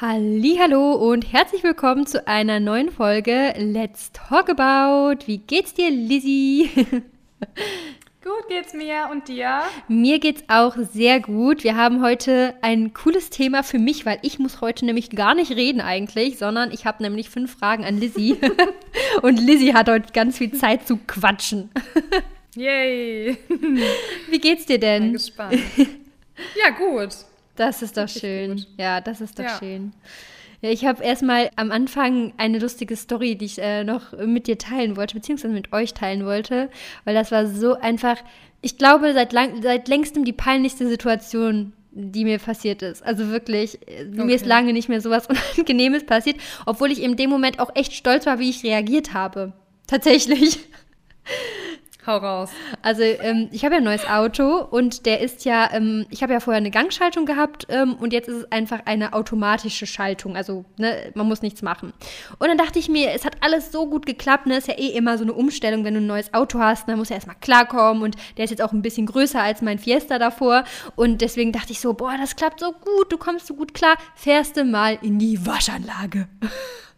[0.00, 5.26] Hallo und herzlich willkommen zu einer neuen Folge Let's Talk About.
[5.26, 6.70] Wie geht's dir, Lizzie?
[8.24, 9.60] Gut geht's mir und dir?
[9.88, 11.64] Mir geht's auch sehr gut.
[11.64, 15.50] Wir haben heute ein cooles Thema für mich, weil ich muss heute nämlich gar nicht
[15.50, 18.38] reden eigentlich, sondern ich habe nämlich fünf Fragen an Lizzie
[19.20, 21.68] und Lizzie hat heute ganz viel Zeit zu quatschen.
[22.54, 23.36] Yay!
[24.30, 25.02] Wie geht's dir denn?
[25.02, 25.60] Bin gespannt.
[26.56, 27.10] Ja, gut.
[27.56, 28.56] Das ist doch schön.
[28.56, 28.66] Gut.
[28.78, 29.58] Ja, das ist doch ja.
[29.58, 29.92] schön.
[30.62, 34.58] Ja, ich habe erstmal am Anfang eine lustige Story, die ich äh, noch mit dir
[34.58, 36.70] teilen wollte, beziehungsweise mit euch teilen wollte,
[37.04, 38.16] weil das war so einfach,
[38.60, 43.02] ich glaube, seit, lang, seit längstem die peinlichste Situation, die mir passiert ist.
[43.02, 44.02] Also wirklich, okay.
[44.02, 46.36] Äh, mir ist lange nicht mehr sowas Unangenehmes passiert,
[46.66, 49.54] obwohl ich in dem Moment auch echt stolz war, wie ich reagiert habe.
[49.86, 50.58] Tatsächlich.
[52.06, 52.50] Hau raus.
[52.80, 56.32] Also ähm, ich habe ja ein neues Auto und der ist ja, ähm, ich habe
[56.32, 60.34] ja vorher eine Gangschaltung gehabt ähm, und jetzt ist es einfach eine automatische Schaltung.
[60.34, 61.92] Also ne, man muss nichts machen.
[62.38, 64.46] Und dann dachte ich mir, es hat alles so gut geklappt.
[64.46, 64.56] Ne?
[64.56, 66.88] Ist ja eh immer so eine Umstellung, wenn du ein neues Auto hast.
[66.88, 69.78] Dann muss ja erstmal klarkommen und der ist jetzt auch ein bisschen größer als mein
[69.78, 70.64] Fiesta davor.
[70.96, 73.96] Und deswegen dachte ich so, boah, das klappt so gut, du kommst so gut klar.
[74.14, 76.28] Fährst du mal in die Waschanlage.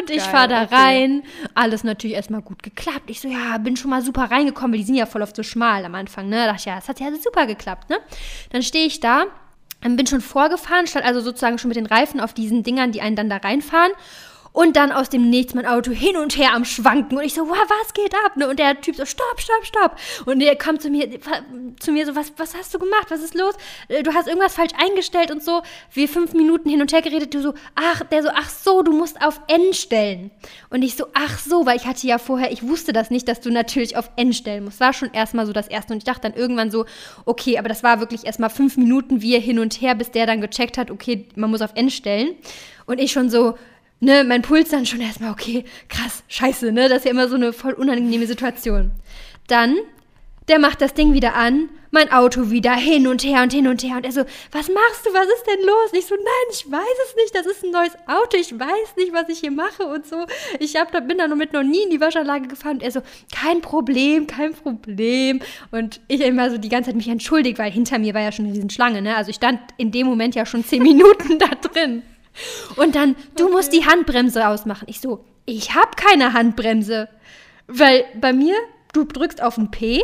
[0.00, 0.74] und ich fahre da okay.
[0.74, 1.22] rein.
[1.54, 3.08] Alles natürlich erstmal gut geklappt.
[3.08, 5.42] Ich so, ja, bin schon mal super reingekommen, weil die sind ja voll oft so
[5.42, 6.36] schmal am Anfang, ne?
[6.36, 7.98] Da dachte ich, ja, das hat ja super geklappt, ne?
[8.50, 9.26] Dann stehe ich da,
[9.80, 13.16] bin schon vorgefahren, stand also sozusagen schon mit den Reifen auf diesen Dingern, die einen
[13.16, 13.92] dann da reinfahren
[14.56, 17.18] und dann aus dem Nichts mein Auto hin und her am Schwanken.
[17.18, 18.38] Und ich so, wow, was geht ab?
[18.38, 18.48] Ne?
[18.48, 19.96] Und der Typ so, stopp, stopp, stopp.
[20.24, 21.10] Und der kam zu mir,
[21.78, 23.08] zu mir so, was, was hast du gemacht?
[23.10, 23.54] Was ist los?
[23.88, 25.60] Äh, du hast irgendwas falsch eingestellt und so.
[25.92, 27.34] Wir fünf Minuten hin und her geredet.
[27.34, 30.30] Du so, ach, der so, ach so, du musst auf N stellen.
[30.70, 33.42] Und ich so, ach so, weil ich hatte ja vorher, ich wusste das nicht, dass
[33.42, 34.80] du natürlich auf N stellen musst.
[34.80, 35.92] War schon erstmal so das Erste.
[35.92, 36.86] Und ich dachte dann irgendwann so,
[37.26, 40.40] okay, aber das war wirklich erstmal fünf Minuten, wir hin und her, bis der dann
[40.40, 42.36] gecheckt hat, okay, man muss auf N stellen.
[42.86, 43.56] Und ich schon so,
[44.00, 46.88] ne, mein Puls dann schon erstmal, okay, krass, scheiße, ne?
[46.88, 48.92] Das ist ja immer so eine voll unangenehme Situation.
[49.48, 49.76] Dann,
[50.48, 53.82] der macht das Ding wieder an, mein Auto wieder hin und her und hin und
[53.82, 53.96] her.
[53.96, 54.20] Und er so,
[54.52, 55.14] was machst du?
[55.14, 55.92] Was ist denn los?
[55.92, 57.34] Und ich so, nein, ich weiß es nicht.
[57.34, 58.36] Das ist ein neues Auto.
[58.36, 60.26] Ich weiß nicht, was ich hier mache und so.
[60.60, 62.76] Ich hab, da, bin da mit noch nie in die Waschanlage gefahren.
[62.76, 63.00] Und er so,
[63.34, 65.40] kein Problem, kein Problem.
[65.70, 68.44] Und ich immer so die ganze Zeit mich entschuldigt, weil hinter mir war ja schon
[68.44, 69.16] eine Riesenschlange, ne?
[69.16, 72.02] Also ich stand in dem Moment ja schon zehn Minuten da drin.
[72.76, 73.52] Und dann, du okay.
[73.52, 74.86] musst die Handbremse ausmachen.
[74.88, 77.08] Ich so, ich habe keine Handbremse.
[77.66, 78.54] Weil bei mir,
[78.92, 80.02] du drückst auf ein P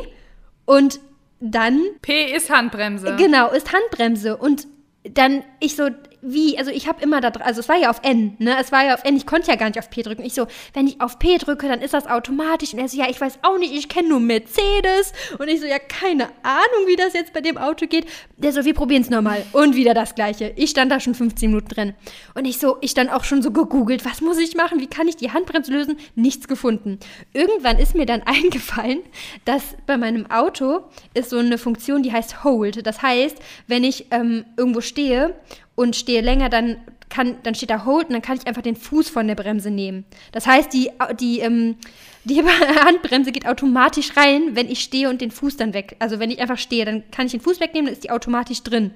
[0.65, 1.01] und
[1.41, 1.81] dann.
[2.03, 3.17] P ist Handbremse.
[3.17, 4.37] Genau, ist Handbremse.
[4.37, 4.67] Und
[5.05, 5.89] dann ich so,
[6.23, 8.57] wie, also ich habe immer da, also es war ja auf N, ne?
[8.61, 10.25] Es war ja auf N, ich konnte ja gar nicht auf P drücken.
[10.25, 12.73] Ich so, wenn ich auf P drücke, dann ist das automatisch.
[12.73, 15.13] Und er so, ja, ich weiß auch nicht, ich kenne nur Mercedes.
[15.39, 18.07] Und ich so, ja, keine Ahnung, wie das jetzt bei dem Auto geht.
[18.37, 19.45] Der so, wir probieren es nochmal.
[19.53, 20.53] Und wieder das Gleiche.
[20.55, 21.95] Ich stand da schon 15 Minuten drin.
[22.35, 24.79] Und ich so, ich dann auch schon so gegoogelt, was muss ich machen?
[24.79, 25.97] Wie kann ich die Handbremse lösen?
[26.15, 27.01] Nichts gefunden.
[27.33, 29.01] Irgendwann ist mir dann eingefallen,
[29.45, 30.85] dass bei meinem Auto
[31.15, 32.87] ist so eine Funktion, die heißt Hold.
[32.87, 35.35] Das heißt, wenn ich ähm, irgendwo stehe
[35.83, 36.77] und stehe länger, dann
[37.13, 39.71] kann, dann steht da Hold und dann kann ich einfach den Fuß von der Bremse
[39.71, 40.05] nehmen.
[40.33, 41.77] Das heißt, die, die, ähm,
[42.25, 42.43] die
[42.85, 45.97] Handbremse geht automatisch rein, wenn ich stehe und den Fuß dann weg.
[45.99, 48.63] Also wenn ich einfach stehe, dann kann ich den Fuß wegnehmen, dann ist die automatisch
[48.63, 48.93] drin.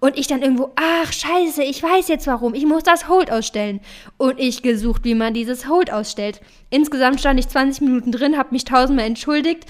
[0.00, 3.80] Und ich dann irgendwo, ach scheiße, ich weiß jetzt warum, ich muss das Hold ausstellen.
[4.16, 6.40] Und ich gesucht, wie man dieses Hold ausstellt.
[6.70, 9.64] Insgesamt stand ich 20 Minuten drin, habe mich tausendmal entschuldigt,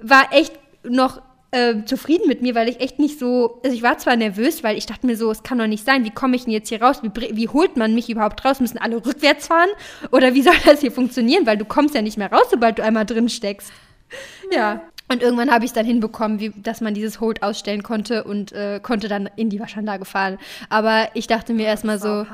[0.00, 0.52] war echt
[0.82, 1.20] noch
[1.56, 4.76] äh, zufrieden mit mir, weil ich echt nicht so, also ich war zwar nervös, weil
[4.76, 6.82] ich dachte mir so, es kann doch nicht sein, wie komme ich denn jetzt hier
[6.82, 7.00] raus?
[7.02, 8.60] Wie, wie holt man mich überhaupt raus?
[8.60, 9.70] Müssen alle rückwärts fahren?
[10.12, 11.46] Oder wie soll das hier funktionieren?
[11.46, 13.72] Weil du kommst ja nicht mehr raus, sobald du einmal drin steckst.
[14.52, 14.82] Ja.
[15.08, 18.50] Und irgendwann habe ich es dann hinbekommen, wie, dass man dieses Hold ausstellen konnte und
[18.52, 20.38] äh, konnte dann in die Waschanlage fahren.
[20.68, 22.26] Aber ich dachte mir erstmal so,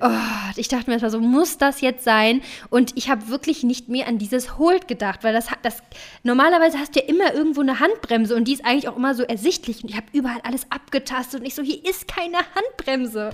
[0.00, 0.10] oh,
[0.56, 2.42] ich dachte mir erstmal so, muss das jetzt sein?
[2.68, 5.82] Und ich habe wirklich nicht mehr an dieses Hold gedacht, weil das, das
[6.24, 9.22] normalerweise hast du ja immer irgendwo eine Handbremse und die ist eigentlich auch immer so
[9.22, 9.84] ersichtlich.
[9.84, 13.30] Und ich habe überall alles abgetastet und ich so, hier ist keine Handbremse.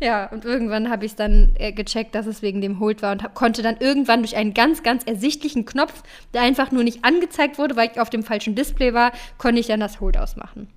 [0.00, 3.12] Ja, und irgendwann habe ich es dann äh, gecheckt, dass es wegen dem Hold war
[3.12, 6.02] und hab, konnte dann irgendwann durch einen ganz, ganz ersichtlichen Knopf,
[6.34, 9.68] der einfach nur nicht angezeigt wurde, weil ich auf dem falschen Display war, konnte ich
[9.68, 10.68] dann das Hold ausmachen.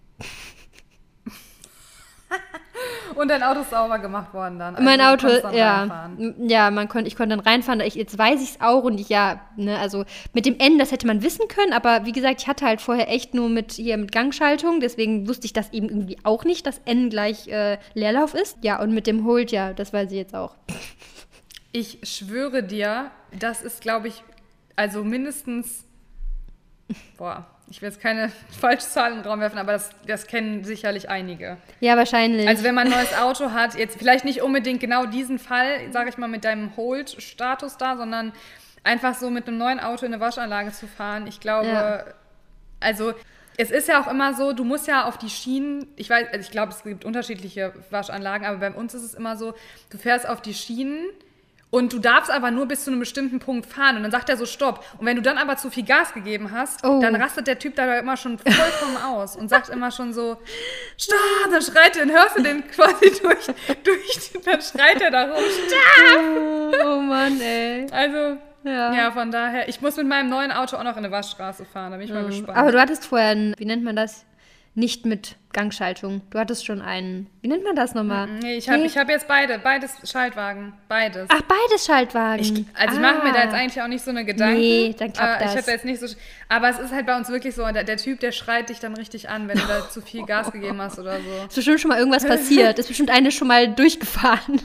[3.15, 4.75] Und dein Auto ist sauber gemacht worden dann.
[4.75, 5.79] Also mein Auto, ja.
[5.79, 6.49] Reinfahren.
[6.49, 7.81] Ja, man kon, ich konnte dann reinfahren.
[7.81, 10.91] Ich, jetzt weiß ich es auch und ich, ja, ne, also mit dem N, das
[10.91, 13.97] hätte man wissen können, aber wie gesagt, ich hatte halt vorher echt nur mit hier
[13.97, 18.33] mit Gangschaltung, deswegen wusste ich das eben irgendwie auch nicht, dass N gleich äh, Leerlauf
[18.33, 18.57] ist.
[18.61, 20.55] Ja, und mit dem Hold, ja, das weiß ich jetzt auch.
[21.71, 24.23] Ich schwöre dir, das ist, glaube ich,
[24.75, 25.85] also mindestens,
[27.17, 30.63] boah, Ich will jetzt keine falsche Zahl in den Raum werfen, aber das, das kennen
[30.63, 31.57] sicherlich einige.
[31.79, 32.47] Ja, wahrscheinlich.
[32.47, 36.09] Also wenn man ein neues Auto hat, jetzt vielleicht nicht unbedingt genau diesen Fall, sage
[36.09, 38.33] ich mal, mit deinem Hold-Status da, sondern
[38.83, 41.27] einfach so mit einem neuen Auto in eine Waschanlage zu fahren.
[41.27, 42.03] Ich glaube, Ja.
[42.79, 43.13] also
[43.57, 46.39] es ist ja auch immer so, du musst ja auf die Schienen, ich weiß, also
[46.39, 49.53] ich glaube, es gibt unterschiedliche Waschanlagen, aber bei uns ist es immer so,
[49.89, 51.05] du fährst auf die Schienen
[51.71, 54.37] und du darfst aber nur bis zu einem bestimmten Punkt fahren und dann sagt er
[54.37, 54.83] so Stopp.
[54.97, 56.99] Und wenn du dann aber zu viel Gas gegeben hast, Oh.
[57.01, 60.37] dann rastet der Typ da immer schon vollkommen aus und sagt immer schon so
[60.97, 61.17] Stopp,
[61.51, 63.45] dann schreit er, dann hörst du den quasi durch,
[63.83, 66.85] durch dann schreit er da rum, Stopp.
[66.85, 67.85] oh Mann, ey.
[67.91, 68.93] Also, Ja.
[68.93, 69.11] ja.
[69.11, 71.97] von daher, ich muss mit meinem neuen Auto auch noch in eine Waschstraße fahren, da
[71.97, 72.57] bin ich mal gespannt.
[72.57, 74.25] Aber du hattest vorher, ein, wie nennt man das?
[74.79, 76.21] Nicht mit Gangschaltung.
[76.29, 78.27] Du hattest schon einen, wie nennt man das nochmal?
[78.41, 81.25] nee, ich habe ich hab jetzt beide, beides Schaltwagen, beides.
[81.27, 82.41] Ach, beides Schaltwagen.
[82.41, 83.43] Ich, also ich mache mir da Ah.
[83.43, 84.55] jetzt eigentlich auch nicht so eine Gedanken.
[84.57, 85.53] Nee, dann klappt Äh, das.
[85.55, 86.07] Ich habe jetzt nicht so,
[86.47, 88.93] aber es ist halt bei uns wirklich so, der, der Typ, der schreit dich dann
[88.93, 91.45] richtig an, wenn du da zu viel Gas gegeben hast oder so.
[91.47, 92.79] Ist bestimmt schon mal irgendwas passiert.
[92.79, 94.61] Ist bestimmt eine schon mal durchgefahren.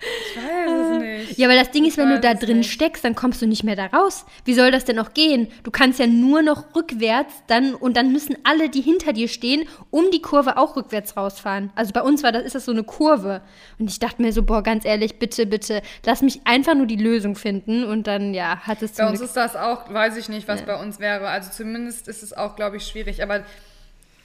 [0.00, 1.38] Ich weiß es nicht.
[1.38, 2.72] Ja, weil das Ding ist, wenn du da drin nicht.
[2.72, 4.24] steckst, dann kommst du nicht mehr da raus.
[4.44, 5.48] Wie soll das denn noch gehen?
[5.64, 9.66] Du kannst ja nur noch rückwärts dann und dann müssen alle, die hinter dir stehen,
[9.90, 11.70] um die Kurve auch rückwärts rausfahren.
[11.74, 13.42] Also bei uns war das, ist das so eine Kurve.
[13.78, 16.96] Und ich dachte mir so, boah, ganz ehrlich, bitte, bitte, lass mich einfach nur die
[16.96, 17.84] Lösung finden.
[17.84, 19.28] Und dann, ja, hat es Bei uns Glück.
[19.28, 21.28] ist das auch, weiß ich nicht, was bei uns wäre.
[21.28, 23.42] Also zumindest ist es auch, glaube ich, schwierig, aber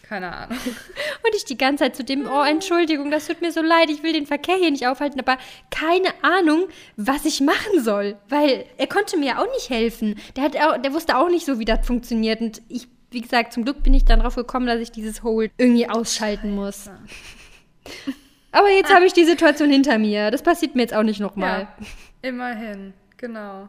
[0.03, 0.57] keine Ahnung.
[1.25, 4.03] Und ich die ganze Zeit zu dem, oh, Entschuldigung, das tut mir so leid, ich
[4.03, 5.37] will den Verkehr hier nicht aufhalten, aber
[5.71, 6.67] keine Ahnung,
[6.97, 8.17] was ich machen soll.
[8.29, 10.15] Weil er konnte mir ja auch nicht helfen.
[10.35, 12.41] Der, hat auch, der wusste auch nicht so, wie das funktioniert.
[12.41, 15.51] Und ich, wie gesagt, zum Glück bin ich dann drauf gekommen, dass ich dieses Hold
[15.57, 16.89] irgendwie ausschalten muss.
[18.51, 20.29] Aber jetzt habe ich die Situation hinter mir.
[20.29, 21.61] Das passiert mir jetzt auch nicht nochmal.
[21.61, 23.67] Ja, immerhin, genau.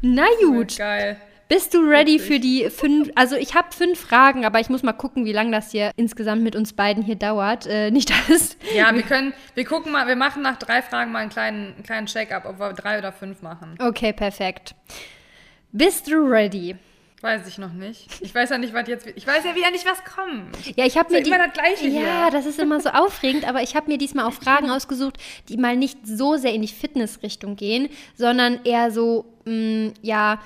[0.00, 0.76] Na gut.
[0.76, 1.16] Geil.
[1.48, 3.08] Bist du ready für die fünf?
[3.14, 6.42] Also ich habe fünf Fragen, aber ich muss mal gucken, wie lange das hier insgesamt
[6.42, 7.66] mit uns beiden hier dauert.
[7.66, 8.56] Äh, nicht alles.
[8.74, 11.82] Ja, wir können, wir gucken mal, wir machen nach drei Fragen mal einen kleinen, einen
[11.84, 13.76] kleinen Check-up, ob wir drei oder fünf machen.
[13.80, 14.74] Okay, perfekt.
[15.70, 16.74] Bist du ready?
[17.22, 18.08] Weiß ich noch nicht.
[18.20, 19.06] Ich weiß ja nicht, was jetzt.
[19.14, 20.76] Ich weiß ja wieder nicht, was kommt.
[20.76, 22.30] Ja, ich habe mir immer das Gleiche Ja, hier.
[22.32, 25.16] das ist immer so aufregend, aber ich habe mir diesmal auch Fragen ausgesucht,
[25.48, 30.40] die mal nicht so sehr in die Fitnessrichtung gehen, sondern eher so, mh, ja,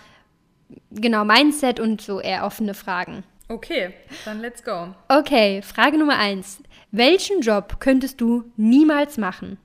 [0.91, 3.25] genau, Mindset und so eher offene Fragen.
[3.49, 3.93] Okay,
[4.25, 4.95] dann let's go.
[5.09, 6.63] Okay, Frage Nummer eins.
[6.93, 9.59] Welchen Job könntest du niemals machen?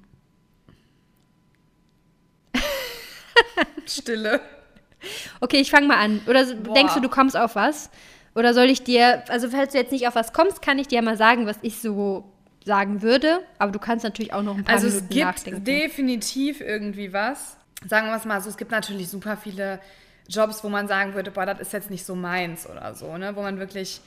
[3.85, 4.41] Stille.
[5.39, 6.21] Okay, ich fange mal an.
[6.27, 6.73] Oder Boah.
[6.73, 7.89] denkst du, du kommst auf was?
[8.33, 11.01] Oder soll ich dir, also falls du jetzt nicht auf was kommst, kann ich dir
[11.01, 12.25] mal sagen, was ich so
[12.65, 13.39] sagen würde.
[13.59, 15.63] Aber du kannst natürlich auch noch ein paar Also es Minuten gibt nachdenken.
[15.63, 17.57] definitiv irgendwie was.
[17.87, 19.79] Sagen wir es mal so, es gibt natürlich super viele
[20.27, 23.35] Jobs, wo man sagen würde, boah, das ist jetzt nicht so meins oder so, ne?
[23.35, 24.01] Wo man wirklich,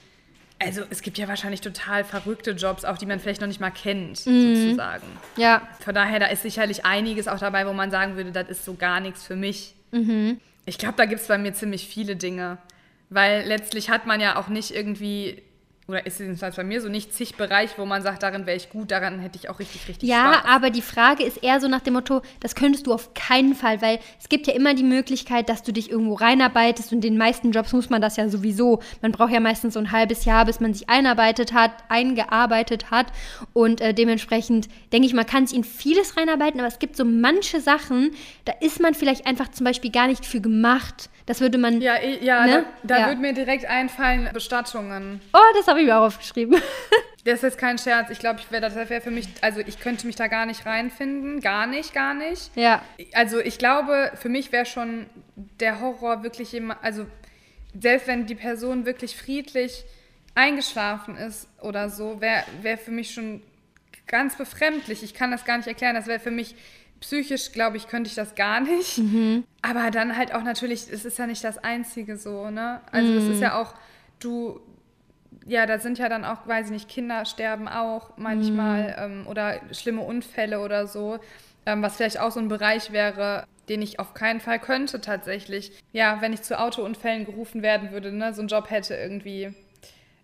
[0.58, 3.70] also es gibt ja wahrscheinlich total verrückte Jobs, auch die man vielleicht noch nicht mal
[3.70, 4.56] kennt, Mhm.
[4.56, 5.06] sozusagen.
[5.36, 8.64] Ja, Von daher, da ist sicherlich einiges auch dabei, wo man sagen würde, das ist
[8.64, 9.74] so gar nichts für mich.
[9.92, 10.40] Mhm.
[10.66, 12.58] Ich glaube, da gibt es bei mir ziemlich viele Dinge.
[13.10, 15.40] Weil letztlich hat man ja auch nicht irgendwie,
[15.88, 18.58] oder ist es jedenfalls bei mir so, nicht zig Bereich, wo man sagt, darin wäre
[18.58, 20.44] ich gut, daran hätte ich auch richtig, richtig Ja, Spaß.
[20.54, 23.80] aber die Frage ist eher so nach dem Motto, das könntest du auf keinen Fall,
[23.80, 27.16] weil es gibt ja immer die Möglichkeit, dass du dich irgendwo reinarbeitest und in den
[27.16, 28.80] meisten Jobs muss man das ja sowieso.
[29.00, 33.06] Man braucht ja meistens so ein halbes Jahr, bis man sich einarbeitet hat, eingearbeitet hat
[33.54, 37.04] und äh, dementsprechend denke ich, man kann sich in vieles reinarbeiten, aber es gibt so
[37.06, 38.10] manche Sachen,
[38.44, 41.08] da ist man vielleicht einfach zum Beispiel gar nicht für gemacht.
[41.28, 41.80] Das würde man.
[41.82, 42.64] Ja, ja Ne?
[42.82, 43.06] da, da Ja.
[43.08, 45.20] würde mir direkt einfallen, Bestattungen.
[45.34, 46.60] Oh, das habe ich mir auch aufgeschrieben.
[47.24, 48.08] Das ist jetzt kein Scherz.
[48.08, 50.64] Ich glaube, ich wär, das wäre für mich, also ich könnte mich da gar nicht
[50.64, 51.40] reinfinden.
[51.40, 52.50] Gar nicht, gar nicht.
[52.54, 52.80] ja.
[53.12, 55.04] Also ich glaube, für mich wäre schon
[55.60, 57.04] der Horror wirklich immer, also
[57.78, 59.84] selbst wenn die Person wirklich friedlich
[60.34, 63.42] eingeschlafen ist oder so, wäre wär für mich schon
[64.06, 65.02] ganz befremdlich.
[65.02, 65.96] Ich kann das gar nicht erklären.
[65.96, 66.54] Das wäre für mich
[67.00, 68.98] psychisch, glaube ich, könnte ich das gar nicht.
[69.62, 72.80] Aber dann halt auch natürlich, es ist ja nicht das Einzige so, ne?
[72.92, 73.74] Also das ist ja auch,
[74.20, 74.60] du,
[75.46, 79.60] ja, da sind ja dann auch, weiß ich nicht, Kinder sterben auch manchmal ähm, oder
[79.72, 81.18] schlimme Unfälle oder so,
[81.66, 85.72] ähm, was vielleicht auch so ein Bereich wäre, den ich auf keinen Fall könnte tatsächlich.
[85.92, 89.54] Ja, wenn ich zu Autounfällen gerufen werden würde, ne, so einen Job hätte irgendwie,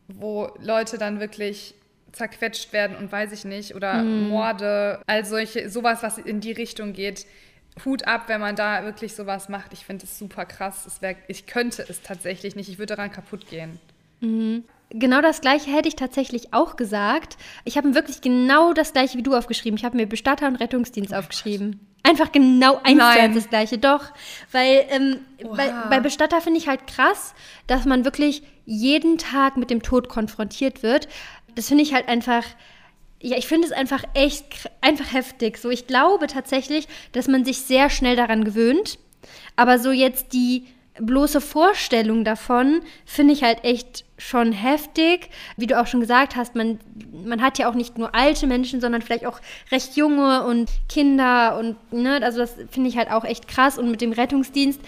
[0.08, 1.74] wo Leute dann wirklich
[2.14, 6.92] zerquetscht werden und weiß ich nicht, oder Morde, all solche, sowas, was in die Richtung
[6.92, 7.26] geht.
[7.84, 9.72] Hut ab, wenn man da wirklich sowas macht.
[9.72, 10.86] Ich finde es super krass.
[10.86, 12.68] Es wär, ich könnte es tatsächlich nicht.
[12.68, 13.80] Ich würde daran kaputt gehen.
[14.90, 17.36] Genau das gleiche hätte ich tatsächlich auch gesagt.
[17.64, 19.76] Ich habe mir wirklich genau das gleiche wie du aufgeschrieben.
[19.76, 21.80] Ich habe mir Bestatter und Rettungsdienst aufgeschrieben.
[22.04, 24.12] Einfach genau eins zu eins das gleiche, doch.
[24.52, 25.20] Weil ähm,
[25.56, 27.34] bei, bei Bestatter finde ich halt krass,
[27.66, 31.08] dass man wirklich jeden Tag mit dem Tod konfrontiert wird.
[31.54, 32.44] Das finde ich halt einfach,
[33.20, 35.58] ja, ich finde es einfach echt, einfach heftig.
[35.58, 38.98] So, ich glaube tatsächlich, dass man sich sehr schnell daran gewöhnt.
[39.56, 40.66] Aber so jetzt die
[41.00, 45.28] bloße Vorstellung davon finde ich halt echt schon heftig.
[45.56, 46.78] Wie du auch schon gesagt hast, man,
[47.24, 49.40] man hat ja auch nicht nur alte Menschen, sondern vielleicht auch
[49.72, 53.76] recht junge und Kinder und, ne, also das finde ich halt auch echt krass.
[53.76, 54.80] Und mit dem Rettungsdienst,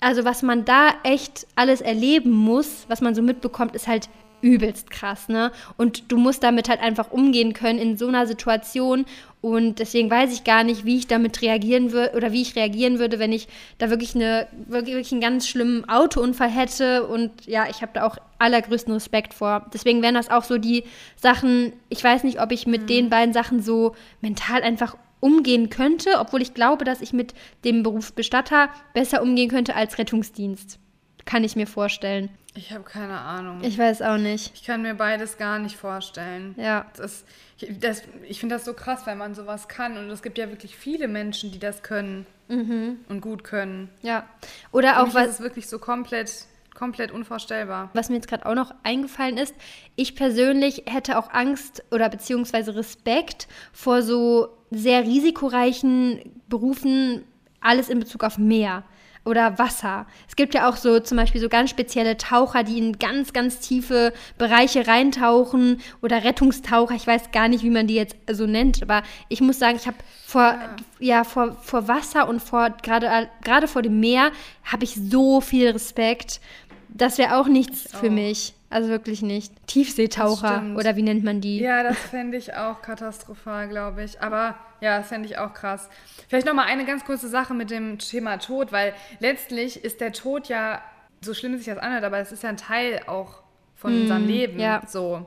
[0.00, 4.08] also was man da echt alles erleben muss, was man so mitbekommt, ist halt
[4.40, 5.52] übelst krass, ne?
[5.76, 9.04] Und du musst damit halt einfach umgehen können in so einer Situation.
[9.40, 12.98] Und deswegen weiß ich gar nicht, wie ich damit reagieren würde oder wie ich reagieren
[12.98, 13.46] würde, wenn ich
[13.78, 17.06] da wirklich, eine, wirklich, wirklich einen ganz schlimmen Autounfall hätte.
[17.06, 19.66] Und ja, ich habe da auch allergrößten Respekt vor.
[19.72, 20.84] Deswegen wären das auch so die
[21.16, 26.18] Sachen, ich weiß nicht, ob ich mit den beiden Sachen so mental einfach umgehen könnte,
[26.18, 30.78] obwohl ich glaube, dass ich mit dem Beruf Bestatter besser umgehen könnte als Rettungsdienst.
[31.24, 32.30] Kann ich mir vorstellen.
[32.58, 33.62] Ich habe keine Ahnung.
[33.62, 34.50] Ich weiß auch nicht.
[34.52, 36.56] Ich kann mir beides gar nicht vorstellen.
[36.58, 36.86] Ja.
[36.96, 37.24] Das,
[37.56, 39.96] ich das, ich finde das so krass, wenn man sowas kann.
[39.96, 43.90] Und es gibt ja wirklich viele Menschen, die das können und gut können.
[44.02, 44.26] Ja.
[44.72, 47.90] Oder Für auch was, ist es wirklich so komplett, komplett unvorstellbar.
[47.92, 49.54] was mir jetzt gerade auch noch eingefallen ist,
[49.94, 57.24] ich persönlich hätte auch Angst oder beziehungsweise Respekt vor so sehr risikoreichen Berufen,
[57.60, 58.82] alles in Bezug auf Meer
[59.28, 60.06] oder Wasser.
[60.26, 63.60] Es gibt ja auch so zum Beispiel so ganz spezielle Taucher, die in ganz, ganz
[63.60, 66.94] tiefe Bereiche reintauchen oder Rettungstaucher.
[66.94, 69.86] Ich weiß gar nicht, wie man die jetzt so nennt, aber ich muss sagen, ich
[69.86, 70.56] habe vor,
[70.98, 71.24] ja.
[71.24, 74.32] vor, vor Wasser und vor gerade gerade vor dem Meer
[74.64, 76.40] habe ich so viel Respekt.
[76.88, 78.10] Das wäre auch nichts für auch.
[78.10, 78.54] mich.
[78.70, 79.52] Also wirklich nicht.
[79.66, 81.60] Tiefseetaucher oder wie nennt man die?
[81.60, 84.20] Ja, das fände ich auch katastrophal, glaube ich.
[84.20, 85.88] Aber ja, das fände ich auch krass.
[86.28, 90.12] Vielleicht noch mal eine ganz kurze Sache mit dem Thema Tod, weil letztlich ist der
[90.12, 90.82] Tod ja,
[91.20, 93.42] so schlimm sich das anhört, aber es ist ja ein Teil auch
[93.74, 94.58] von unserem Leben.
[94.60, 94.82] Ja.
[94.86, 95.24] So.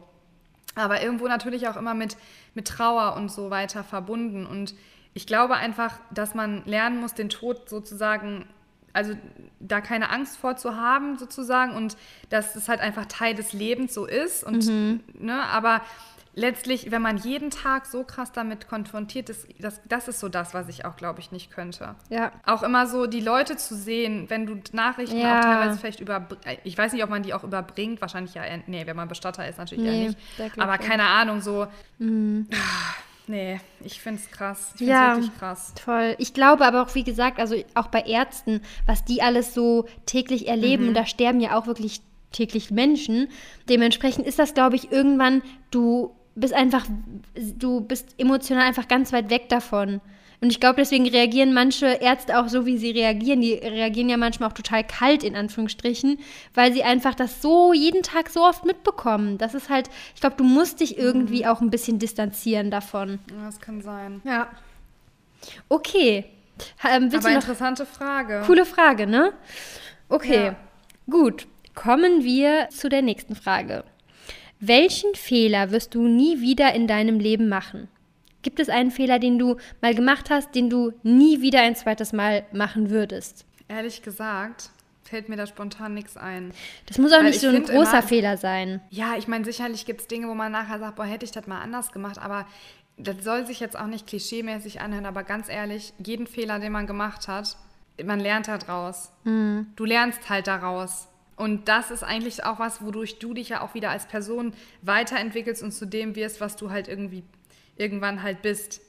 [0.75, 2.15] Aber irgendwo natürlich auch immer mit,
[2.53, 4.46] mit Trauer und so weiter verbunden.
[4.46, 4.74] Und
[5.13, 8.48] ich glaube einfach, dass man lernen muss, den Tod sozusagen,
[8.93, 9.13] also
[9.60, 11.98] da keine Angst vor zu haben, sozusagen, und
[12.29, 14.43] dass es halt einfach Teil des Lebens so ist.
[14.46, 15.03] Und, Mhm.
[15.20, 15.81] ne, aber
[16.34, 20.54] letztlich, wenn man jeden Tag so krass damit konfrontiert ist, das, das ist so das,
[20.54, 21.96] was ich auch, glaube ich, nicht könnte.
[22.10, 22.32] Ja.
[22.46, 25.40] Auch immer so die Leute zu sehen, wenn du Nachrichten Ja.
[25.40, 26.28] auch teilweise vielleicht über,
[26.64, 29.58] ich weiß nicht, ob man die auch überbringt, wahrscheinlich ja, nee, wenn man Bestatter ist,
[29.58, 30.60] natürlich Nee, eher nicht.
[30.60, 31.70] Aber keine Ahnung, so, ah,
[33.28, 34.72] nee, ich finde es krass.
[34.74, 35.16] Ich finde Ja.
[35.16, 35.74] wirklich krass.
[35.84, 36.16] Toll.
[36.18, 40.48] Ich glaube aber auch, wie gesagt, also auch bei Ärzten, was die alles so täglich
[40.48, 43.28] erleben, und da sterben ja auch wirklich täglich Menschen.
[43.68, 46.86] Dementsprechend ist das, glaube ich, irgendwann, du bist einfach,
[47.36, 50.02] du bist emotional einfach ganz weit weg davon.
[50.44, 53.42] Und ich glaube, deswegen reagieren manche Ärzte auch so, wie sie reagieren.
[53.42, 56.18] Die reagieren ja manchmal auch total kalt, in Anführungsstrichen,
[56.56, 59.38] weil sie einfach das so jeden Tag so oft mitbekommen.
[59.38, 63.20] Das ist halt, ich glaube, du musst dich irgendwie auch ein bisschen distanzieren davon.
[63.30, 64.22] Ja, das kann sein.
[64.24, 64.48] Ja.
[65.70, 66.26] Okay.
[66.90, 68.42] Ähm, Aber interessante Frage.
[68.46, 69.34] coole Frage, ne?
[70.10, 70.46] Okay.
[70.46, 70.56] Ja.
[71.08, 71.48] Gut.
[71.76, 73.84] Kommen wir zu der nächsten Frage.
[74.63, 77.88] Welchen Fehler wirst du nie wieder in deinem Leben machen?
[78.44, 82.13] Gibt es einen Fehler, den du mal gemacht hast, den du nie wieder ein zweites
[82.13, 83.44] Mal machen würdest?
[83.68, 84.70] Ehrlich gesagt,
[85.03, 86.51] fällt mir da spontan nichts ein.
[86.86, 88.82] Das muss auch Weil nicht ich so ein großer immer- Fehler sein.
[88.91, 91.48] Ja, ich meine, sicherlich gibt es Dinge, wo man nachher sagt, boah, hätte ich das
[91.48, 92.46] mal anders gemacht, aber
[92.98, 96.86] das soll sich jetzt auch nicht klischeemäßig anhören, aber ganz ehrlich, jeden Fehler, den man
[96.86, 97.58] gemacht hat,
[98.03, 99.12] man lernt da draus.
[99.24, 101.08] Du lernst halt daraus.
[101.41, 105.63] Und das ist eigentlich auch was, wodurch du dich ja auch wieder als Person weiterentwickelst
[105.63, 107.24] und zu dem wirst, was du halt irgendwie
[107.77, 108.79] irgendwann halt bist.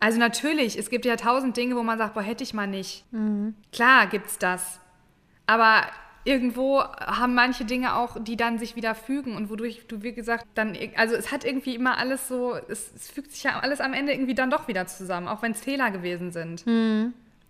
[0.00, 3.04] Also natürlich, es gibt ja tausend Dinge, wo man sagt, boah, hätte ich mal nicht.
[3.72, 4.80] Klar gibt's das.
[5.46, 5.82] Aber
[6.24, 10.46] irgendwo haben manche Dinge auch, die dann sich wieder fügen und wodurch du, wie gesagt,
[10.54, 13.92] dann, also es hat irgendwie immer alles so, es, es fügt sich ja alles am
[13.94, 16.66] Ende irgendwie dann doch wieder zusammen, auch wenn es Fehler gewesen sind.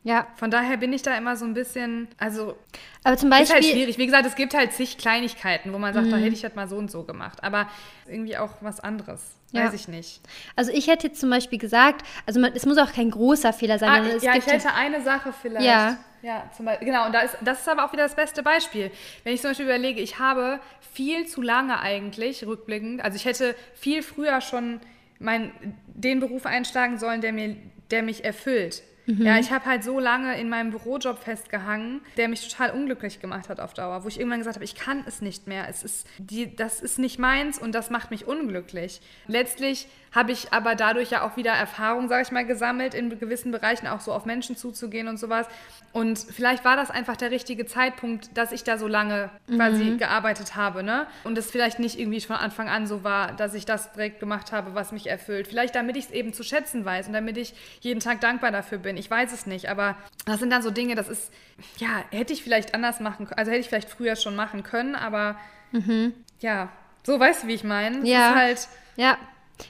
[0.08, 0.26] Ja.
[0.36, 2.56] Von daher bin ich da immer so ein bisschen, also
[3.04, 3.72] Aber zum ist halt Beispiel.
[3.72, 3.98] schwierig.
[3.98, 6.66] Wie gesagt, es gibt halt zig Kleinigkeiten, wo man sagt, da hätte ich das mal
[6.66, 7.44] so und so gemacht.
[7.44, 7.68] Aber
[8.06, 9.36] irgendwie auch was anderes.
[9.52, 9.66] Ja.
[9.66, 10.22] Weiß ich nicht.
[10.56, 13.78] Also ich hätte jetzt zum Beispiel gesagt, also man, es muss auch kein großer Fehler
[13.78, 13.90] sein.
[13.90, 15.66] Ah, ja, ich hätte eine Sache vielleicht.
[15.66, 15.98] Ja.
[16.22, 16.86] Ja, zum Beispiel.
[16.86, 18.90] Genau, und da ist, das ist aber auch wieder das beste Beispiel.
[19.24, 20.58] Wenn ich zum Beispiel überlege, ich habe
[20.92, 24.80] viel zu lange eigentlich, rückblickend, also ich hätte viel früher schon
[25.20, 25.52] mein,
[25.86, 27.56] den Beruf einschlagen sollen, der, mir,
[27.90, 28.82] der mich erfüllt.
[29.08, 29.24] Mhm.
[29.24, 33.48] Ja, ich habe halt so lange in meinem Bürojob festgehangen, der mich total unglücklich gemacht
[33.48, 35.66] hat auf Dauer, wo ich irgendwann gesagt habe, ich kann es nicht mehr.
[35.66, 39.00] Es ist die, das ist nicht meins und das macht mich unglücklich.
[39.26, 43.52] Letztlich habe ich aber dadurch ja auch wieder Erfahrung, sage ich mal, gesammelt, in gewissen
[43.52, 45.46] Bereichen auch so auf Menschen zuzugehen und sowas.
[45.92, 49.98] Und vielleicht war das einfach der richtige Zeitpunkt, dass ich da so lange quasi mhm.
[49.98, 51.06] gearbeitet habe, ne?
[51.24, 54.52] Und es vielleicht nicht irgendwie von Anfang an so war, dass ich das direkt gemacht
[54.52, 55.48] habe, was mich erfüllt.
[55.48, 58.78] Vielleicht damit ich es eben zu schätzen weiß und damit ich jeden Tag dankbar dafür
[58.78, 58.96] bin.
[58.96, 59.96] Ich weiß es nicht, aber
[60.26, 61.32] das sind dann so Dinge, das ist,
[61.78, 64.94] ja, hätte ich vielleicht anders machen können, also hätte ich vielleicht früher schon machen können,
[64.94, 65.36] aber
[65.72, 66.12] mhm.
[66.40, 66.68] ja,
[67.02, 68.06] so weißt du, wie ich meine.
[68.06, 68.34] Ja.
[68.34, 69.16] Halt, ja.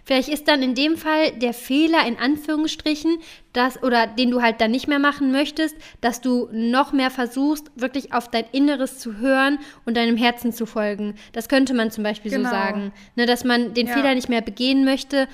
[0.05, 3.19] Vielleicht ist dann in dem Fall der Fehler in Anführungsstrichen,
[3.53, 7.71] dass, oder den du halt dann nicht mehr machen möchtest, dass du noch mehr versuchst,
[7.77, 11.15] wirklich auf dein Inneres zu hören und deinem Herzen zu folgen.
[11.33, 12.49] Das könnte man zum Beispiel genau.
[12.49, 12.93] so sagen.
[13.17, 13.95] Ne, dass man den ja.
[13.95, 15.29] Fehler nicht mehr begehen möchte,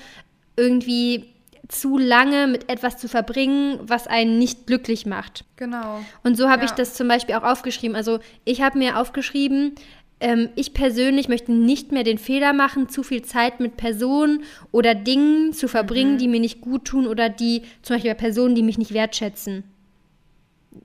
[0.57, 1.25] irgendwie
[1.67, 5.45] zu lange mit etwas zu verbringen, was einen nicht glücklich macht.
[5.55, 6.03] Genau.
[6.23, 6.65] Und so habe ja.
[6.65, 7.95] ich das zum Beispiel auch aufgeschrieben.
[7.95, 9.75] Also ich habe mir aufgeschrieben,
[10.25, 14.41] ähm, ich persönlich möchte nicht mehr den Fehler machen, zu viel Zeit mit Personen
[14.71, 16.17] oder Dingen zu verbringen, mhm.
[16.17, 19.63] die mir nicht gut tun oder die, zum Beispiel bei Personen, die mich nicht wertschätzen.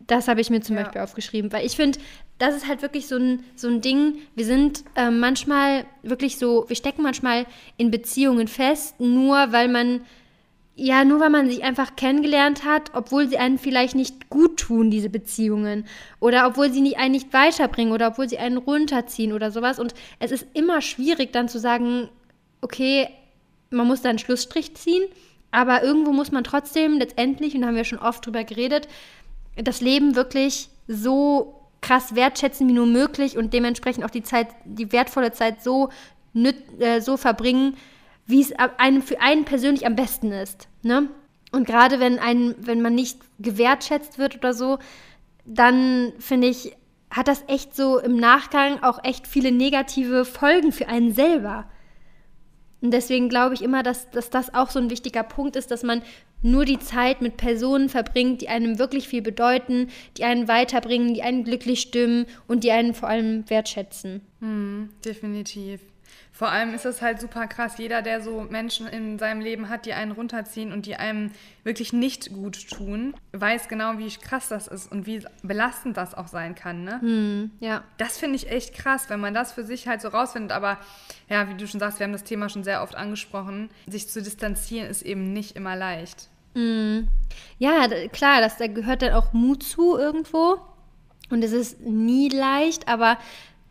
[0.06, 0.82] Das habe ich mir zum ja.
[0.82, 1.98] Beispiel aufgeschrieben, weil ich finde,
[2.36, 4.18] das ist halt wirklich so ein, so ein Ding.
[4.34, 7.46] Wir sind äh, manchmal wirklich so, wir stecken manchmal
[7.78, 10.02] in Beziehungen fest, nur weil man
[10.82, 14.90] ja, nur weil man sich einfach kennengelernt hat, obwohl sie einen vielleicht nicht gut tun,
[14.90, 15.84] diese Beziehungen.
[16.20, 19.78] Oder obwohl sie einen nicht weiterbringen oder obwohl sie einen runterziehen oder sowas.
[19.78, 22.08] Und es ist immer schwierig dann zu sagen,
[22.62, 23.10] okay,
[23.68, 25.02] man muss da einen Schlussstrich ziehen,
[25.50, 28.88] aber irgendwo muss man trotzdem letztendlich, und da haben wir schon oft drüber geredet,
[29.56, 34.92] das Leben wirklich so krass wertschätzen wie nur möglich und dementsprechend auch die Zeit, die
[34.92, 35.90] wertvolle Zeit so,
[36.78, 37.76] äh, so verbringen,
[38.26, 40.68] wie es einem für einen persönlich am besten ist.
[40.82, 41.08] Ne?
[41.52, 44.78] Und gerade wenn, ein, wenn man nicht gewertschätzt wird oder so,
[45.44, 46.76] dann finde ich,
[47.10, 51.68] hat das echt so im Nachgang auch echt viele negative Folgen für einen selber.
[52.80, 55.82] Und deswegen glaube ich immer, dass, dass das auch so ein wichtiger Punkt ist, dass
[55.82, 56.02] man
[56.42, 61.22] nur die Zeit mit Personen verbringt, die einem wirklich viel bedeuten, die einen weiterbringen, die
[61.22, 64.22] einen glücklich stimmen und die einen vor allem wertschätzen.
[64.40, 65.80] Hm, definitiv.
[66.40, 67.74] Vor allem ist es halt super krass.
[67.76, 71.32] Jeder, der so Menschen in seinem Leben hat, die einen runterziehen und die einem
[71.64, 76.28] wirklich nicht gut tun, weiß genau, wie krass das ist und wie belastend das auch
[76.28, 76.82] sein kann.
[76.82, 76.98] Ne?
[77.02, 77.84] Hm, ja.
[77.98, 80.52] Das finde ich echt krass, wenn man das für sich halt so rausfindet.
[80.52, 80.78] Aber
[81.28, 83.68] ja, wie du schon sagst, wir haben das Thema schon sehr oft angesprochen.
[83.86, 86.30] Sich zu distanzieren ist eben nicht immer leicht.
[86.54, 87.08] Hm.
[87.58, 90.58] Ja, klar, das, da gehört dann auch Mut zu irgendwo.
[91.28, 93.18] Und es ist nie leicht, aber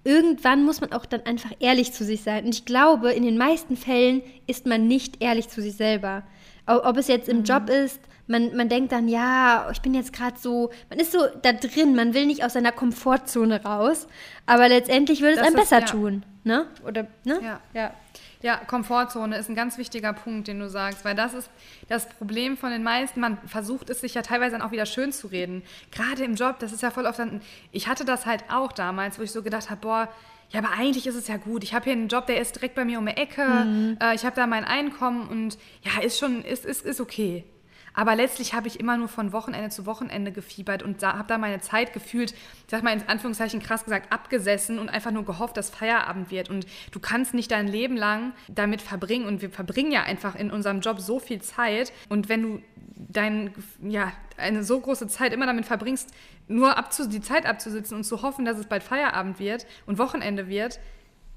[0.04, 2.46] irgendwann muss man auch dann einfach ehrlich zu sich sein.
[2.46, 6.24] Und ich glaube, in den meisten Fällen ist man nicht ehrlich zu sich selber.
[6.66, 7.44] Ob es jetzt im mhm.
[7.44, 11.20] Job ist, man, man denkt dann, ja, ich bin jetzt gerade so, man ist so
[11.42, 14.08] da drin, man will nicht aus seiner Komfortzone raus,
[14.46, 15.86] aber letztendlich würde es das einem ist, besser ja.
[15.86, 16.24] tun.
[16.44, 16.68] Ne?
[16.86, 17.40] Oder, ne?
[17.44, 17.60] Ja.
[17.74, 17.94] ja.
[18.42, 21.50] Ja, Komfortzone ist ein ganz wichtiger Punkt, den du sagst, weil das ist
[21.90, 23.20] das Problem von den meisten.
[23.20, 25.62] Man versucht es sich ja teilweise dann auch wieder schön zu reden.
[25.92, 27.42] Gerade im Job, das ist ja voll oft dann.
[27.72, 30.10] Ich hatte das halt auch damals, wo ich so gedacht habe, boah,
[30.52, 31.64] ja, aber eigentlich ist es ja gut.
[31.64, 33.46] Ich habe hier einen Job, der ist direkt bei mir um die Ecke.
[33.46, 33.98] Mhm.
[34.02, 37.44] Äh, ich habe da mein Einkommen und ja, ist schon, ist, ist, ist okay.
[38.00, 41.60] Aber letztlich habe ich immer nur von Wochenende zu Wochenende gefiebert und habe da meine
[41.60, 42.38] Zeit gefühlt, ich
[42.70, 46.50] sag mal in Anführungszeichen krass gesagt, abgesessen und einfach nur gehofft, dass Feierabend wird.
[46.50, 49.26] Und du kannst nicht dein Leben lang damit verbringen.
[49.26, 51.92] Und wir verbringen ja einfach in unserem Job so viel Zeit.
[52.08, 52.62] Und wenn du
[52.96, 56.10] dein, ja, eine so große Zeit immer damit verbringst,
[56.48, 56.74] nur
[57.10, 60.80] die Zeit abzusitzen und zu hoffen, dass es bald Feierabend wird und Wochenende wird,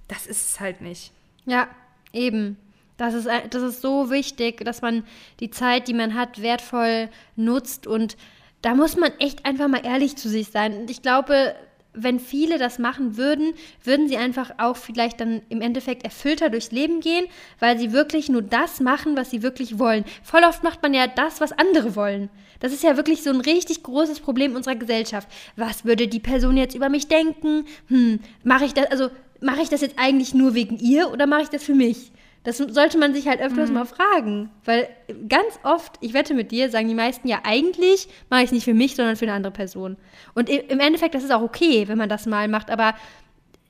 [0.07, 1.11] das ist es halt nicht.
[1.45, 1.67] Ja,
[2.13, 2.57] eben.
[3.03, 5.03] Das ist, das ist so wichtig, dass man
[5.41, 7.89] die Zeit, die man hat, wertvoll nutzt.
[7.89, 8.17] Und
[8.63, 10.73] da muss man echt einfach mal ehrlich zu sich sein.
[10.83, 11.57] Und ich glaube,
[11.95, 16.71] wenn viele das machen würden, würden sie einfach auch vielleicht dann im Endeffekt erfüllter durchs
[16.71, 17.27] Leben gehen,
[17.59, 20.05] weil sie wirklich nur das machen, was sie wirklich wollen.
[20.23, 22.31] Voll oft macht man ja das, was andere wollen.
[22.61, 25.27] Das ist ja wirklich so ein richtig großes Problem unserer Gesellschaft.
[25.57, 27.65] Was würde die Person jetzt über mich denken?
[27.89, 29.11] Hm, mache ich das, also
[29.41, 32.13] mache ich das jetzt eigentlich nur wegen ihr oder mache ich das für mich?
[32.45, 33.75] Das sollte man sich halt öfters mhm.
[33.75, 34.51] mal fragen.
[34.65, 34.89] Weil
[35.29, 38.65] ganz oft, ich wette mit dir, sagen die meisten ja eigentlich, mache ich es nicht
[38.65, 39.97] für mich, sondern für eine andere Person.
[40.35, 42.95] Und im Endeffekt, das ist auch okay, wenn man das mal macht, aber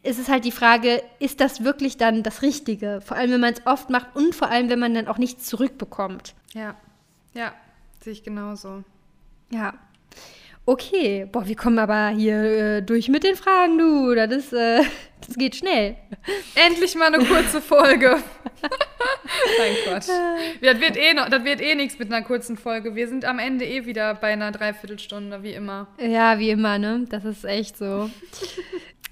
[0.02, 3.00] es ist halt die Frage, ist das wirklich dann das Richtige?
[3.04, 5.46] Vor allem, wenn man es oft macht und vor allem, wenn man dann auch nichts
[5.46, 6.34] zurückbekommt.
[6.54, 6.74] Ja,
[7.34, 7.52] ja,
[8.00, 8.84] sehe ich genauso.
[9.50, 9.74] Ja.
[10.64, 12.42] Okay, boah, wir kommen aber hier
[12.76, 14.14] äh, durch mit den Fragen, du.
[14.14, 14.82] Das ist, äh,
[15.28, 15.96] Es geht schnell.
[16.54, 18.10] Endlich mal eine kurze Folge.
[19.58, 20.08] Nein, Quatsch.
[20.60, 22.94] Das wird, eh noch, das wird eh nichts mit einer kurzen Folge.
[22.94, 25.88] Wir sind am Ende eh wieder bei einer Dreiviertelstunde, wie immer.
[25.98, 27.06] Ja, wie immer, ne?
[27.08, 28.10] Das ist echt so.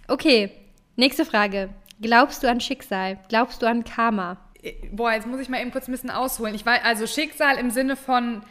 [0.08, 0.50] Okay,
[0.96, 1.70] nächste Frage.
[2.00, 3.18] Glaubst du an Schicksal?
[3.28, 4.38] Glaubst du an Karma?
[4.92, 6.54] Boah, jetzt muss ich mal eben kurz ein bisschen ausholen.
[6.54, 8.42] Ich weiß, also Schicksal im Sinne von,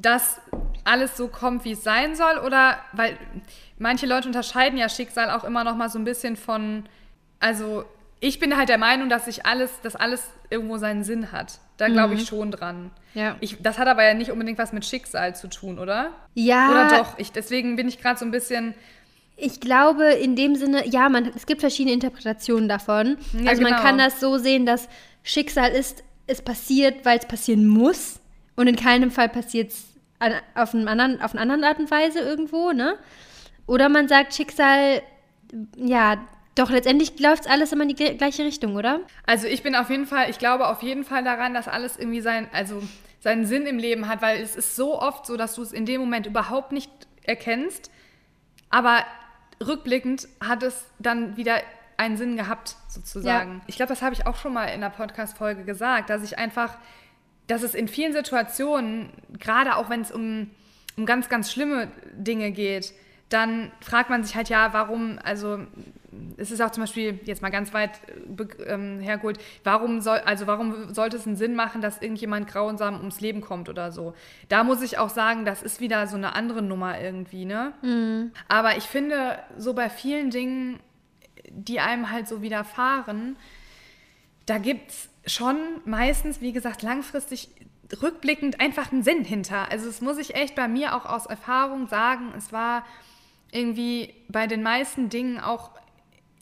[0.00, 0.40] dass
[0.84, 3.18] alles so kommt, wie es sein soll, oder weil
[3.78, 6.84] manche Leute unterscheiden ja Schicksal auch immer noch mal so ein bisschen von,
[7.40, 7.84] also
[8.20, 11.60] ich bin halt der Meinung, dass sich alles, dass alles irgendwo seinen Sinn hat.
[11.76, 12.90] Da glaube ich schon dran.
[13.14, 13.36] Ja.
[13.40, 16.10] Ich, das hat aber ja nicht unbedingt was mit Schicksal zu tun, oder?
[16.34, 16.70] Ja.
[16.70, 17.18] Oder doch?
[17.18, 18.74] Ich, deswegen bin ich gerade so ein bisschen.
[19.36, 23.16] Ich glaube, in dem Sinne, ja, man, es gibt verschiedene Interpretationen davon.
[23.40, 23.82] Ja, also man genau.
[23.82, 24.88] kann das so sehen, dass
[25.22, 28.18] Schicksal ist, es passiert, weil es passieren muss.
[28.58, 29.84] Und in keinem Fall passiert es
[30.56, 32.98] auf, einem anderen, auf eine andere Art und Weise irgendwo, ne?
[33.68, 35.00] Oder man sagt, Schicksal,
[35.76, 36.16] ja,
[36.56, 39.00] doch letztendlich läuft alles immer in die gl- gleiche Richtung, oder?
[39.26, 42.20] Also ich bin auf jeden Fall, ich glaube auf jeden Fall daran, dass alles irgendwie
[42.20, 42.82] sein, also
[43.20, 45.86] seinen Sinn im Leben hat, weil es ist so oft so, dass du es in
[45.86, 46.90] dem Moment überhaupt nicht
[47.22, 47.92] erkennst,
[48.70, 49.04] aber
[49.64, 51.58] rückblickend hat es dann wieder
[51.96, 53.58] einen Sinn gehabt, sozusagen.
[53.58, 53.60] Ja.
[53.68, 56.76] Ich glaube, das habe ich auch schon mal in der Podcast-Folge gesagt, dass ich einfach,
[57.48, 60.50] dass es in vielen Situationen, gerade auch wenn es um,
[60.96, 62.92] um ganz, ganz schlimme Dinge geht,
[63.28, 65.58] dann fragt man sich halt ja, warum, also
[66.36, 70.46] es ist auch zum Beispiel jetzt mal ganz weit äh, ähm, hergeholt, warum soll, also
[70.46, 74.14] warum sollte es einen Sinn machen, dass irgendjemand grausam ums Leben kommt oder so?
[74.48, 77.72] Da muss ich auch sagen, das ist wieder so eine andere Nummer irgendwie, ne?
[78.48, 80.80] Aber ich finde, so bei vielen Dingen,
[81.50, 83.36] die einem halt so widerfahren,
[84.46, 87.50] da gibt es schon meistens, wie gesagt, langfristig
[88.02, 89.70] rückblickend einfach einen Sinn hinter.
[89.70, 92.32] Also das muss ich echt bei mir auch aus Erfahrung sagen.
[92.36, 92.84] Es war
[93.50, 95.70] irgendwie bei den meisten Dingen auch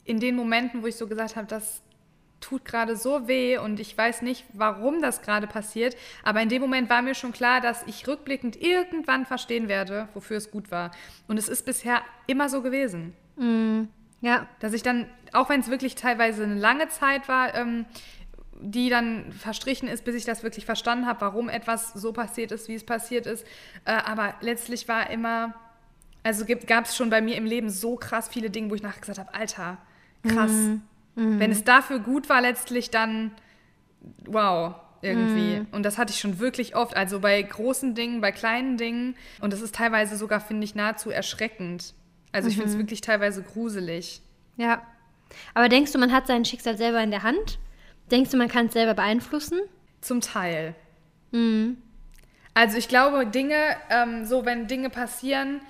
[0.03, 1.81] in den Momenten, wo ich so gesagt habe, das
[2.39, 5.95] tut gerade so weh und ich weiß nicht, warum das gerade passiert.
[6.23, 10.37] Aber in dem Moment war mir schon klar, dass ich rückblickend irgendwann verstehen werde, wofür
[10.37, 10.91] es gut war.
[11.27, 13.13] Und es ist bisher immer so gewesen.
[14.21, 14.47] Ja.
[14.59, 17.85] Dass ich dann, auch wenn es wirklich teilweise eine lange Zeit war, ähm,
[18.59, 22.67] die dann verstrichen ist, bis ich das wirklich verstanden habe, warum etwas so passiert ist,
[22.67, 23.45] wie es passiert ist.
[23.85, 25.53] Äh, aber letztlich war immer,
[26.23, 28.99] also gab es schon bei mir im Leben so krass viele Dinge, wo ich nachher
[28.99, 29.77] gesagt habe, Alter,
[30.23, 30.51] krass.
[31.19, 33.31] Wenn es dafür gut war letztlich, dann
[34.25, 35.65] wow, irgendwie.
[35.71, 36.95] Und das hatte ich schon wirklich oft.
[36.95, 39.15] Also bei großen Dingen, bei kleinen Dingen.
[39.41, 41.93] Und das ist teilweise sogar, finde ich, nahezu erschreckend.
[42.31, 44.21] Also ich finde es wirklich teilweise gruselig.
[44.57, 44.81] Ja.
[45.53, 47.59] Aber denkst du, man hat sein Schicksal selber in der Hand?
[48.11, 49.59] Denkst du, man kann es selber beeinflussen?
[50.01, 50.75] Zum Teil.
[52.53, 55.61] Also ich glaube, Dinge, ähm, so wenn Dinge passieren,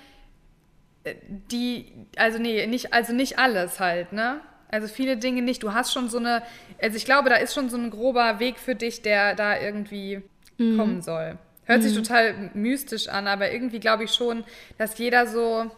[1.04, 1.16] äh,
[1.52, 4.42] die, also nee, nicht, also nicht alles halt, ne?
[4.70, 5.64] Also viele Dinge nicht.
[5.64, 6.44] Du hast schon so eine,
[6.82, 10.22] also ich glaube, da ist schon so ein grober Weg für dich, der da irgendwie
[10.58, 11.38] kommen soll.
[11.66, 14.44] Hört sich total mystisch an, aber irgendwie glaube ich schon,
[14.78, 15.70] dass jeder so,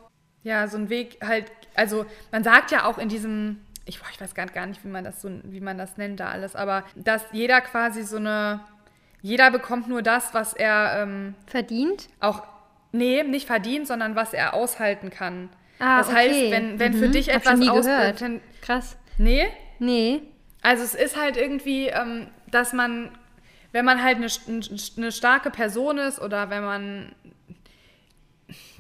[0.44, 4.34] ja, so einen Weg halt, also man sagt ja auch in diesem, ich, ich weiß
[4.36, 7.60] gar, nicht, wie man das so, wie man das nennt da alles, aber dass jeder
[7.62, 8.62] quasi so eine,
[9.22, 12.08] jeder bekommt nur das, was er ähm, Verdient?
[12.20, 12.44] auch,
[12.92, 15.50] nee, nicht verdient, sondern was er aushalten kann.
[15.80, 16.52] Ah, das heißt, okay.
[16.52, 17.00] wenn, wenn Mhm.
[17.00, 18.22] für dich Hab etwas schon nie aus- gehört.
[18.22, 18.98] wenn- Krass.
[19.18, 19.48] Nee?
[19.80, 20.22] Nee.
[20.62, 23.12] Also es ist halt irgendwie, ähm, dass man,
[23.72, 24.28] wenn man halt eine,
[24.98, 27.16] eine starke Person ist oder wenn man,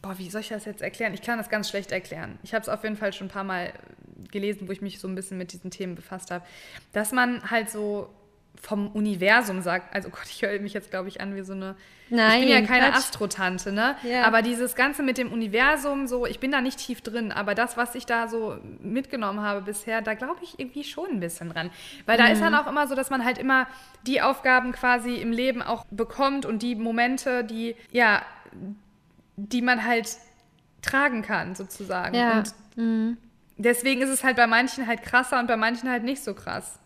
[0.01, 1.13] boah, wie soll ich das jetzt erklären?
[1.13, 2.39] Ich kann das ganz schlecht erklären.
[2.43, 3.73] Ich habe es auf jeden Fall schon ein paar Mal
[4.31, 6.45] gelesen, wo ich mich so ein bisschen mit diesen Themen befasst habe,
[6.93, 8.09] dass man halt so
[8.61, 11.75] vom Universum sagt, also Gott, ich höre mich jetzt, glaube ich, an wie so eine,
[12.09, 12.93] ich Nein, bin ja keine.
[12.93, 13.95] Astrotante, ne?
[14.03, 14.23] Ja.
[14.23, 17.77] Aber dieses Ganze mit dem Universum, so, ich bin da nicht tief drin, aber das,
[17.77, 21.69] was ich da so mitgenommen habe bisher, da glaube ich irgendwie schon ein bisschen dran.
[22.05, 23.67] Weil da ist dann auch immer so, dass man halt immer
[24.05, 28.23] die Aufgaben quasi im Leben auch bekommt und die Momente, die, ja,
[29.47, 30.09] die man halt
[30.81, 32.15] tragen kann, sozusagen.
[32.15, 32.43] Ja.
[32.77, 33.17] Und
[33.57, 36.79] deswegen ist es halt bei manchen halt krasser und bei manchen halt nicht so krass.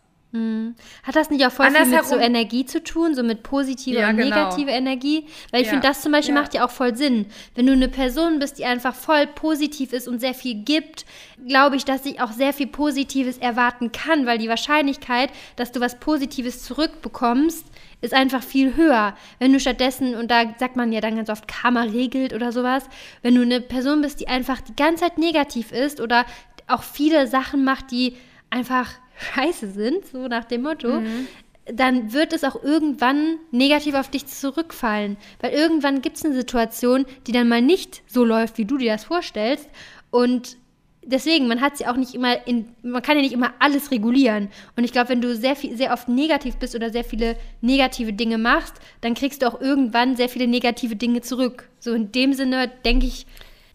[1.04, 4.10] Hat das nicht auch voll viel mit so Energie zu tun, so mit positiver Ja,
[4.10, 4.36] und genau.
[4.36, 5.28] negativer Energie?
[5.52, 6.42] Weil ich Ja, finde, das zum Beispiel ja.
[6.42, 7.28] macht ja auch voll Sinn.
[7.54, 11.06] Wenn du eine Person bist, die einfach voll positiv ist und sehr viel gibt,
[11.48, 15.80] glaube ich, dass ich auch sehr viel Positives erwarten kann, weil die Wahrscheinlichkeit, dass du
[15.80, 17.68] was Positives zurückbekommst,
[18.04, 19.16] ist einfach viel höher.
[19.40, 22.84] Wenn du stattdessen, und da sagt man ja dann ganz oft, Karma regelt oder sowas,
[23.22, 26.26] wenn du eine Person bist, die einfach die ganze Zeit negativ ist oder
[26.68, 28.18] auch viele Sachen macht, die
[28.50, 28.90] einfach
[29.36, 31.02] scheiße sind, so nach dem Motto,
[31.66, 35.16] dann wird es auch irgendwann negativ auf dich zurückfallen.
[35.40, 38.92] Weil irgendwann gibt es eine Situation, die dann mal nicht so läuft, wie du dir
[38.92, 39.70] das vorstellst.
[40.12, 40.58] Und
[41.06, 44.50] deswegen, man hat sie auch nicht immer in, man kann ja nicht immer alles regulieren.
[44.76, 48.14] Und ich glaube, wenn du sehr viel, sehr oft negativ bist oder sehr viele negative
[48.14, 51.70] Dinge machst, dann kriegst du auch irgendwann sehr viele negative Dinge zurück.
[51.80, 53.26] So in dem Sinne denke ich.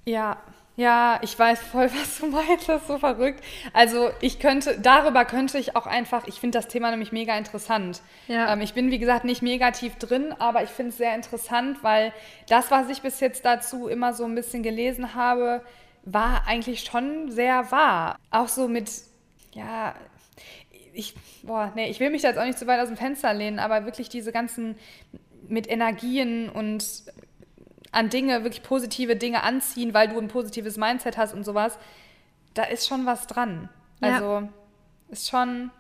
[0.04, 0.38] Ja,
[0.78, 3.42] ja, ich weiß voll, was du meinst, das ist so verrückt.
[3.72, 8.00] Also ich könnte, darüber könnte ich auch einfach, ich finde das Thema nämlich mega interessant.
[8.28, 8.52] Ja.
[8.52, 11.82] Ähm, ich bin, wie gesagt, nicht mega tief drin, aber ich finde es sehr interessant,
[11.82, 12.12] weil
[12.48, 15.62] das, was ich bis jetzt dazu immer so ein bisschen gelesen habe,
[16.12, 18.18] war eigentlich schon sehr wahr.
[18.30, 18.90] Auch so mit,
[19.52, 19.94] ja,
[20.92, 23.32] ich, boah, nee, ich will mich da jetzt auch nicht zu weit aus dem Fenster
[23.34, 24.76] lehnen, aber wirklich diese ganzen
[25.48, 27.04] mit Energien und
[27.92, 31.78] an Dinge, wirklich positive Dinge anziehen, weil du ein positives Mindset hast und sowas,
[32.54, 33.68] da ist schon was dran.
[34.02, 34.14] Ja.
[34.14, 34.48] Also
[35.10, 35.70] ist schon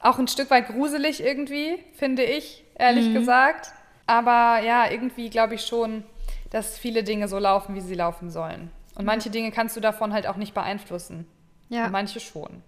[0.00, 3.14] auch ein Stück weit gruselig irgendwie, finde ich, ehrlich mhm.
[3.14, 3.72] gesagt.
[4.06, 6.04] Aber ja, irgendwie glaube ich schon,
[6.50, 8.70] dass viele Dinge so laufen, wie sie laufen sollen.
[8.94, 11.26] Und manche Dinge kannst du davon halt auch nicht beeinflussen.
[11.68, 11.86] Ja.
[11.86, 12.62] Und manche schon.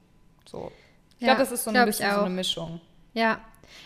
[0.44, 0.72] So.
[1.18, 2.80] Ich ja, glaube, das ist so ein bisschen so eine Mischung.
[3.14, 3.40] Ja.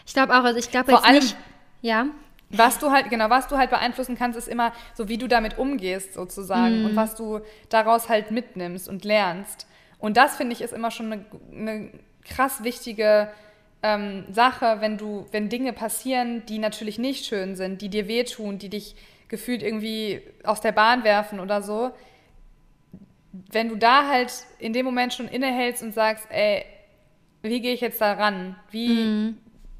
[0.06, 1.36] Ich glaube auch, also ich glaube jetzt allem, nicht.
[1.82, 2.06] Ja.
[2.50, 5.58] Was du halt, genau, was du halt beeinflussen kannst, ist immer so, wie du damit
[5.58, 6.82] umgehst, sozusagen.
[6.82, 6.86] Mm.
[6.86, 9.66] Und was du daraus halt mitnimmst und lernst.
[9.98, 11.90] Und das, finde ich, ist immer schon eine, eine
[12.24, 13.30] krass wichtige
[13.82, 18.58] ähm, Sache, wenn du, wenn Dinge passieren, die natürlich nicht schön sind, die dir wehtun,
[18.58, 18.96] die dich
[19.28, 21.92] gefühlt irgendwie aus der Bahn werfen oder so,
[23.32, 26.64] wenn du da halt in dem Moment schon innehältst und sagst, ey,
[27.42, 28.56] wie gehe ich jetzt da ran?
[28.70, 29.38] Wie, mhm.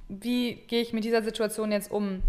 [0.08, 2.22] wie gehe ich mit dieser Situation jetzt um?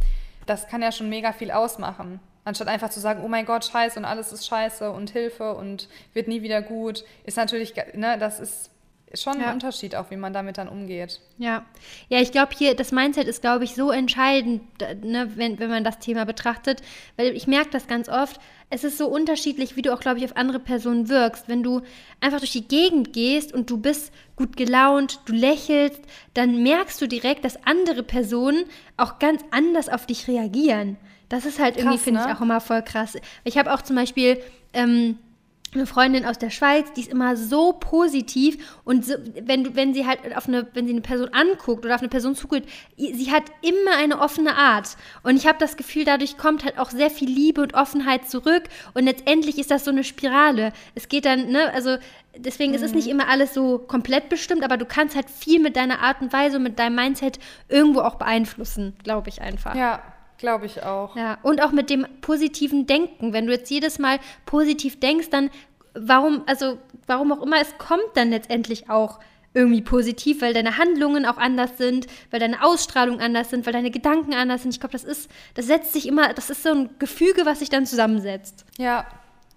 [0.46, 2.20] Das kann ja schon mega viel ausmachen.
[2.44, 5.88] Anstatt einfach zu sagen, oh mein Gott, scheiße und alles ist scheiße und Hilfe und
[6.14, 8.71] wird nie wieder gut, ist natürlich, ne, das ist
[9.14, 9.48] schon ja.
[9.48, 11.20] ein Unterschied auch, wie man damit dann umgeht.
[11.38, 11.66] Ja,
[12.10, 14.62] ja, ich glaube hier, das Mindset ist, glaube ich, so entscheidend,
[15.04, 16.82] ne, wenn, wenn man das Thema betrachtet,
[17.18, 20.26] weil ich merke das ganz oft, es ist so unterschiedlich, wie du auch, glaube ich,
[20.26, 21.50] auf andere Personen wirkst.
[21.50, 21.82] Wenn du
[22.22, 26.00] einfach durch die Gegend gehst und du bist gut gelaunt, du lächelst,
[26.34, 28.64] dann merkst du direkt, dass andere Personen
[28.96, 30.96] auch ganz anders auf dich reagieren.
[31.28, 32.28] Das ist halt krass, irgendwie, finde ne?
[32.28, 33.18] ich, auch immer voll krass.
[33.44, 34.42] Ich habe auch zum Beispiel
[34.74, 35.18] ähm,
[35.74, 40.06] eine Freundin aus der Schweiz, die ist immer so positiv und so, wenn, wenn sie
[40.06, 43.44] halt auf eine, wenn sie eine Person anguckt oder auf eine Person zuguckt, sie hat
[43.62, 44.98] immer eine offene Art.
[45.24, 48.64] Und ich habe das Gefühl, dadurch kommt halt auch sehr viel Liebe und Offenheit zurück
[48.94, 50.74] und letztendlich ist das so eine Spirale.
[50.94, 51.98] Es geht dann, ne, also
[52.36, 52.76] deswegen mhm.
[52.76, 56.00] ist es nicht immer alles so komplett bestimmt, aber du kannst halt viel mit deiner
[56.00, 59.76] Art und Weise und mit deinem Mindset irgendwo auch beeinflussen, glaube ich einfach.
[59.76, 60.02] Ja,
[60.42, 61.16] Glaube ich auch.
[61.16, 63.32] Ja, und auch mit dem positiven Denken.
[63.32, 65.52] Wenn du jetzt jedes Mal positiv denkst, dann
[65.94, 69.20] warum, also warum auch immer, es kommt dann letztendlich auch
[69.54, 73.92] irgendwie positiv, weil deine Handlungen auch anders sind, weil deine Ausstrahlung anders sind, weil deine
[73.92, 74.72] Gedanken anders sind.
[74.72, 77.70] Ich glaube, das ist, das setzt sich immer, das ist so ein Gefüge, was sich
[77.70, 78.66] dann zusammensetzt.
[78.80, 79.06] Ja,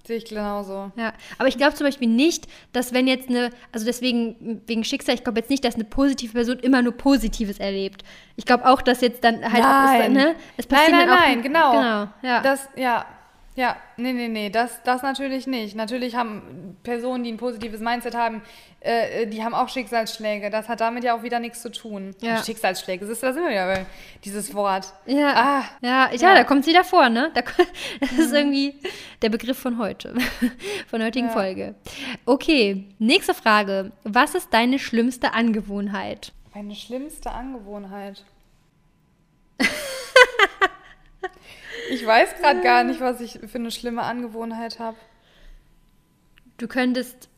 [0.07, 0.93] Sehe ich genauso.
[0.97, 5.15] Ja, aber ich glaube zum Beispiel nicht, dass wenn jetzt eine, also deswegen, wegen Schicksal,
[5.15, 8.05] ich glaube jetzt nicht, dass eine positive Person immer nur Positives erlebt.
[8.37, 10.03] Ich glaube auch, dass jetzt dann halt nein.
[10.03, 10.35] auch, ne?
[10.59, 11.73] Es passiert nein, nein, auch, nein, genau.
[11.73, 12.41] Genau, ja.
[12.43, 13.07] Das, ja,
[13.57, 15.77] ja, nee, nee, nee, das, das natürlich nicht.
[15.77, 18.43] Natürlich haben Personen, die ein positives Mindset haben,
[18.81, 20.51] äh, die haben auch Schicksalsschläge.
[20.51, 22.17] Das hat damit ja auch wieder nichts zu tun.
[22.21, 22.43] Ja.
[22.43, 23.87] Schicksalsschläge, das ist das immer wieder
[24.25, 24.93] dieses Wort.
[25.07, 27.31] Ja, ah, ja, ja, ja, da kommt sie davor, ne?
[27.33, 27.43] Da,
[28.01, 28.19] das mhm.
[28.19, 28.75] ist irgendwie
[29.23, 30.15] der Begriff von heute,
[30.89, 31.33] von der heutigen ja.
[31.33, 31.75] Folge.
[32.27, 33.93] Okay, nächste Frage.
[34.03, 36.33] Was ist deine schlimmste Angewohnheit?
[36.53, 38.25] Meine schlimmste Angewohnheit?
[41.91, 44.97] Ich weiß gerade gar nicht, was ich für eine schlimme Angewohnheit habe.
[46.57, 47.29] Du könntest,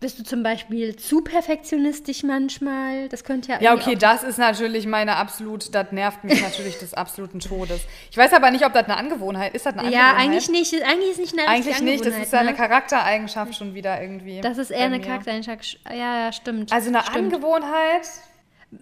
[0.00, 3.08] bist du zum Beispiel zu perfektionistisch manchmal?
[3.08, 3.60] Das könnte ja.
[3.60, 7.82] Ja, okay, das ist natürlich meine absolut, das nervt mich natürlich des absoluten Todes.
[8.10, 9.64] Ich weiß aber nicht, ob das eine Angewohnheit ist.
[9.64, 10.16] Das eine Angewohnheit?
[10.16, 10.74] Ja, eigentlich nicht.
[10.82, 12.40] Eigentlich ist nicht eine Eigentlich nicht, das ist ne?
[12.40, 14.40] eine Charaktereigenschaft schon wieder irgendwie.
[14.40, 15.80] Das ist eher eine Charaktereigenschaft.
[15.88, 16.72] Ja, ja, stimmt.
[16.72, 17.34] Also eine stimmt.
[17.34, 18.02] Angewohnheit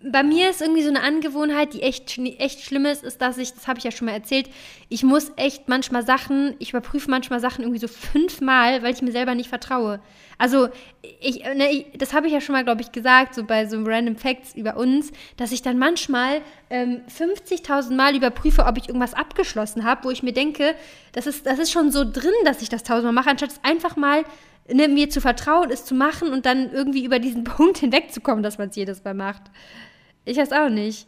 [0.03, 3.53] bei mir ist irgendwie so eine Angewohnheit, die echt, echt schlimm ist, ist, dass ich,
[3.53, 4.49] das habe ich ja schon mal erzählt,
[4.89, 9.13] ich muss echt manchmal Sachen, ich überprüfe manchmal Sachen irgendwie so fünfmal, weil ich mir
[9.13, 10.01] selber nicht vertraue.
[10.39, 10.69] Also,
[11.21, 13.83] ich, ne, ich das habe ich ja schon mal, glaube ich, gesagt, so bei so
[13.85, 19.15] Random Facts über uns, dass ich dann manchmal ähm, 50.000 Mal überprüfe, ob ich irgendwas
[19.15, 20.75] abgeschlossen habe, wo ich mir denke,
[21.13, 23.97] das ist, das ist schon so drin, dass ich das tausendmal mache, anstatt es einfach
[23.97, 24.25] mal
[24.71, 28.59] ne, mir zu vertrauen, es zu machen und dann irgendwie über diesen Punkt hinwegzukommen, dass
[28.59, 29.43] man es jedes Mal macht.
[30.25, 31.07] Ich weiß auch nicht.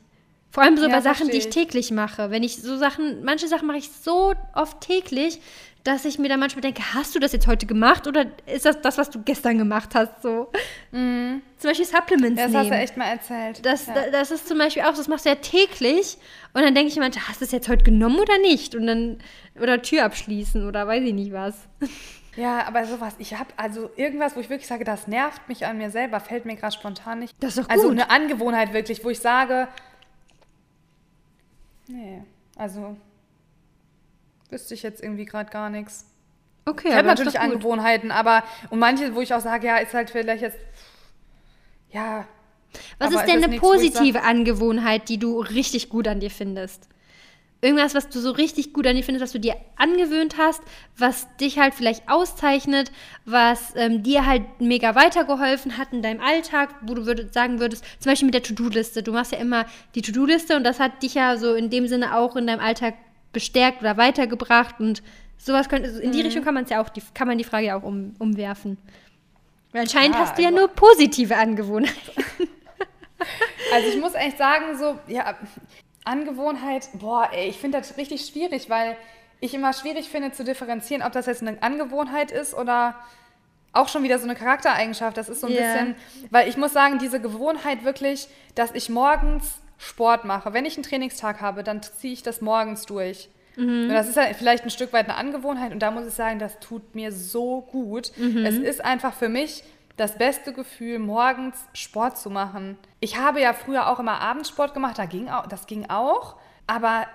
[0.51, 2.31] Vor allem so Ja, bei Sachen, die ich täglich mache.
[2.31, 5.41] Wenn ich so Sachen, manche Sachen mache ich so oft täglich,
[5.83, 8.81] dass ich mir dann manchmal denke, hast du das jetzt heute gemacht oder ist das
[8.81, 10.23] das, was du gestern gemacht hast?
[10.23, 10.49] So.
[10.93, 12.63] Zum Beispiel Supplements Das nehmen.
[12.63, 13.67] hast du echt mal erzählt.
[13.67, 13.95] Das, ja.
[13.95, 16.17] da- das ist zum Beispiel auch, das machst du ja täglich.
[16.55, 18.75] Und dann denke ich immer, hast du es jetzt heute genommen oder nicht?
[18.77, 19.19] Und dann,
[19.61, 21.55] oder Tür abschließen oder weiß ich nicht was.
[22.37, 25.79] Ja, aber sowas, ich habe also irgendwas, wo ich wirklich sage, das nervt mich an
[25.79, 27.35] mir selber, fällt mir gerade spontan nicht.
[27.41, 27.93] Das ist doch Also gut.
[27.93, 29.69] eine Angewohnheit wirklich, wo ich sage,
[31.89, 32.23] nee,
[32.57, 32.97] also
[34.51, 36.07] wüsste ich jetzt irgendwie gerade gar nichts.
[36.67, 37.39] Okay, Ich habe ist natürlich.
[37.41, 40.59] Angewohnheiten, aber und manche, wo ich auch sage, ja, ist halt vielleicht jetzt,
[41.91, 42.27] ja.
[42.99, 46.89] Was ist denn das eine nichts, positive Angewohnheit, die du richtig gut an dir findest?
[47.65, 50.61] Irgendwas, was du so richtig gut an dir findest, was du dir angewöhnt hast,
[50.99, 52.93] was dich halt vielleicht auszeichnet,
[53.25, 57.85] was ähm, dir halt mega weitergeholfen hat in deinem Alltag, wo du würd, sagen würdest,
[58.01, 59.03] zum Beispiel mit der To-Do-Liste.
[59.03, 62.17] Du machst ja immer die To-Do-Liste und das hat dich ja so in dem Sinne
[62.17, 62.95] auch in deinem Alltag
[63.33, 65.03] bestärkt oder weitergebracht und
[65.39, 66.13] sowas könnte, also in Mhm.
[66.13, 68.15] die Richtung kann man es ja auch, die, kann man die Frage ja auch um,
[68.19, 68.77] umwerfen.
[69.73, 72.25] Weil anscheinend Ja, hast du ja also- nur positive Angewohnheiten.
[73.73, 75.35] Also ich muss echt sagen, so, ja,
[76.05, 78.97] Angewohnheit, boah, ey, ich finde das richtig schwierig, weil
[79.41, 82.95] ich immer schwierig finde zu differenzieren, ob das jetzt eine Angewohnheit ist oder
[83.73, 85.17] auch schon wieder so eine Charaktereigenschaft.
[85.17, 85.63] Das ist so ein Ja.
[85.63, 85.97] bisschen,
[86.31, 90.53] weil ich muss sagen, diese Gewohnheit wirklich, dass ich morgens Sport mache.
[90.53, 93.29] Wenn ich einen Trainingstag habe, dann ziehe ich das morgens durch.
[93.57, 96.39] Und das ist ja vielleicht ein Stück weit eine Angewohnheit und da muss ich sagen,
[96.41, 98.11] das tut mir so gut.
[98.45, 99.63] Es ist einfach für mich
[99.97, 102.77] das beste Gefühl, morgens Sport zu machen.
[103.01, 107.07] Ich habe ja früher auch immer Abendsport gemacht, da ging auch, das ging auch, aber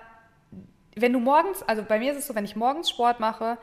[0.96, 3.58] wenn du morgens, also bei mir ist es so, wenn ich morgens Sport mache,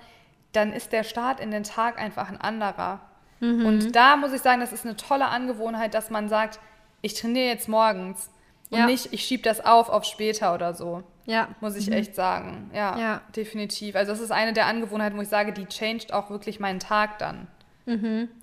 [0.54, 3.00] dann ist der Start in den Tag einfach ein anderer.
[3.40, 6.60] Und da muss ich sagen, das ist eine tolle Angewohnheit, dass man sagt,
[7.02, 8.32] ich trainiere jetzt morgens
[8.72, 8.86] und Ja.
[8.88, 11.04] nicht, ich schiebe das auf auf später oder so.
[11.26, 11.50] Ja.
[11.60, 12.72] Muss ich echt sagen.
[12.74, 13.22] Ja, Ja.
[13.36, 13.96] definitiv.
[13.96, 17.20] Also das ist eine der Angewohnheiten, wo ich sage, die changed auch wirklich meinen Tag
[17.20, 17.48] dann.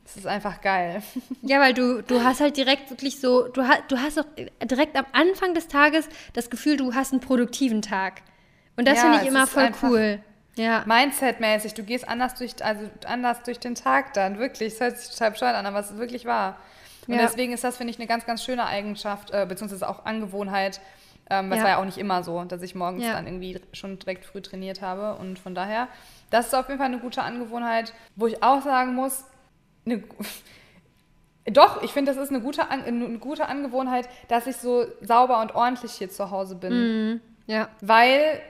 [0.05, 1.03] Das ist einfach geil.
[1.43, 4.25] Ja, weil du, du hast halt direkt wirklich so, du, ha, du hast auch
[4.63, 8.23] direkt am Anfang des Tages das Gefühl, du hast einen produktiven Tag.
[8.77, 10.21] Und das Ja, finde ich immer voll cool.
[10.57, 10.85] Ja.
[10.87, 14.73] Mindset-mäßig, du gehst anders durch, also anders durch den Tag dann, wirklich.
[14.75, 16.57] Es hört sich total bescheuert an, aber es ist wirklich wahr.
[17.07, 17.21] Und Ja.
[17.21, 20.81] deswegen ist das, finde ich, eine ganz, ganz schöne Eigenschaft, äh, beziehungsweise auch Angewohnheit.
[21.29, 21.65] Ähm, das Ja.
[21.65, 23.13] war ja auch nicht immer so, dass ich morgens Ja.
[23.13, 25.17] dann irgendwie schon direkt früh trainiert habe.
[25.17, 25.89] Und von daher,
[26.31, 29.25] das ist auf jeden Fall eine gute Angewohnheit, wo ich auch sagen muss,
[29.87, 30.03] eine,
[31.47, 35.41] doch, ich finde, das ist eine gute, An eine gute Angewohnheit, dass ich so sauber
[35.41, 37.21] und ordentlich hier zu Hause bin.
[37.47, 37.69] Ja.
[37.81, 38.41] Weil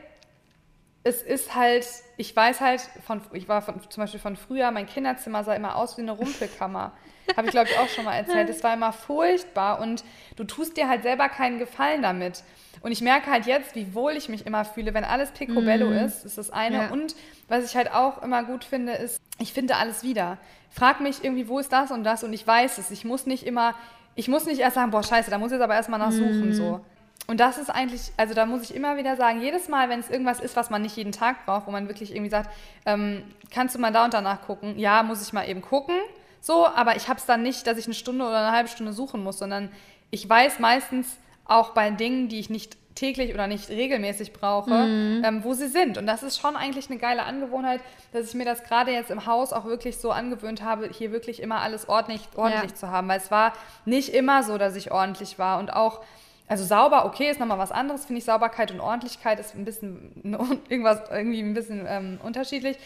[1.02, 4.86] es ist halt, ich weiß halt, von, ich war von, zum Beispiel von früher, mein
[4.86, 6.92] Kinderzimmer sah immer aus wie eine Rumpelkammer.
[7.36, 8.48] Habe ich, glaube ich, auch schon mal erzählt.
[8.48, 10.04] Es war immer furchtbar und
[10.36, 12.42] du tust dir halt selber keinen Gefallen damit.
[12.80, 16.24] Und ich merke halt jetzt, wie wohl ich mich immer fühle, wenn alles picobello ist,
[16.24, 16.76] ist das eine.
[16.76, 16.88] Ja.
[16.90, 17.14] Und
[17.48, 20.38] was ich halt auch immer gut finde, ist, ich finde alles wieder.
[20.74, 22.90] Frag mich irgendwie, wo ist das und das und ich weiß es.
[22.90, 23.74] Ich muss nicht immer,
[24.16, 26.80] ich muss nicht erst sagen, boah, scheiße, da muss ich jetzt aber erstmal nachsuchen, so.
[27.26, 30.10] Und das ist eigentlich, also da muss ich immer wieder sagen, jedes Mal, wenn es
[30.10, 32.50] irgendwas ist, was man nicht jeden Tag braucht, wo man wirklich irgendwie sagt,
[32.84, 34.78] ähm, kannst du mal da und danach gucken?
[34.78, 35.94] Ja, muss ich mal eben gucken,
[36.40, 38.92] so, aber ich habe es dann nicht, dass ich eine Stunde oder eine halbe Stunde
[38.92, 39.70] suchen muss, sondern
[40.10, 45.40] ich weiß meistens auch bei Dingen, die ich nicht täglich oder nicht regelmäßig brauche, ähm,
[45.42, 45.98] wo sie sind.
[45.98, 47.80] Und das ist schon eigentlich eine geile Angewohnheit,
[48.12, 51.42] dass ich mir das gerade jetzt im Haus auch wirklich so angewöhnt habe, hier wirklich
[51.42, 52.76] immer alles ordentlich, ordentlich Ja.
[52.76, 53.08] zu haben.
[53.08, 53.52] Weil es war
[53.84, 56.02] nicht immer so, dass ich ordentlich war und auch
[56.46, 58.24] also sauber, okay, ist nochmal was anderes, finde ich.
[58.26, 62.76] Sauberkeit und Ordentlichkeit ist ein bisschen irgendwas irgendwie ein bisschen ähm, unterschiedlich.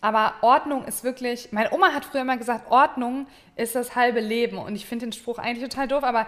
[0.00, 4.58] Aber Ordnung ist wirklich, meine Oma hat früher immer gesagt, Ordnung ist das halbe Leben.
[4.58, 6.26] Und ich finde den Spruch eigentlich total doof, aber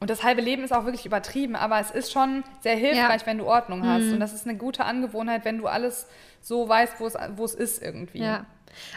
[0.00, 3.38] und das halbe Leben ist auch wirklich übertrieben, aber es ist schon sehr hilfreich, wenn
[3.38, 4.04] du Ordnung hast.
[4.12, 6.06] Und das ist eine gute Angewohnheit, wenn du alles
[6.42, 8.18] so weißt, wo es, wo es ist irgendwie.
[8.18, 8.44] Ja.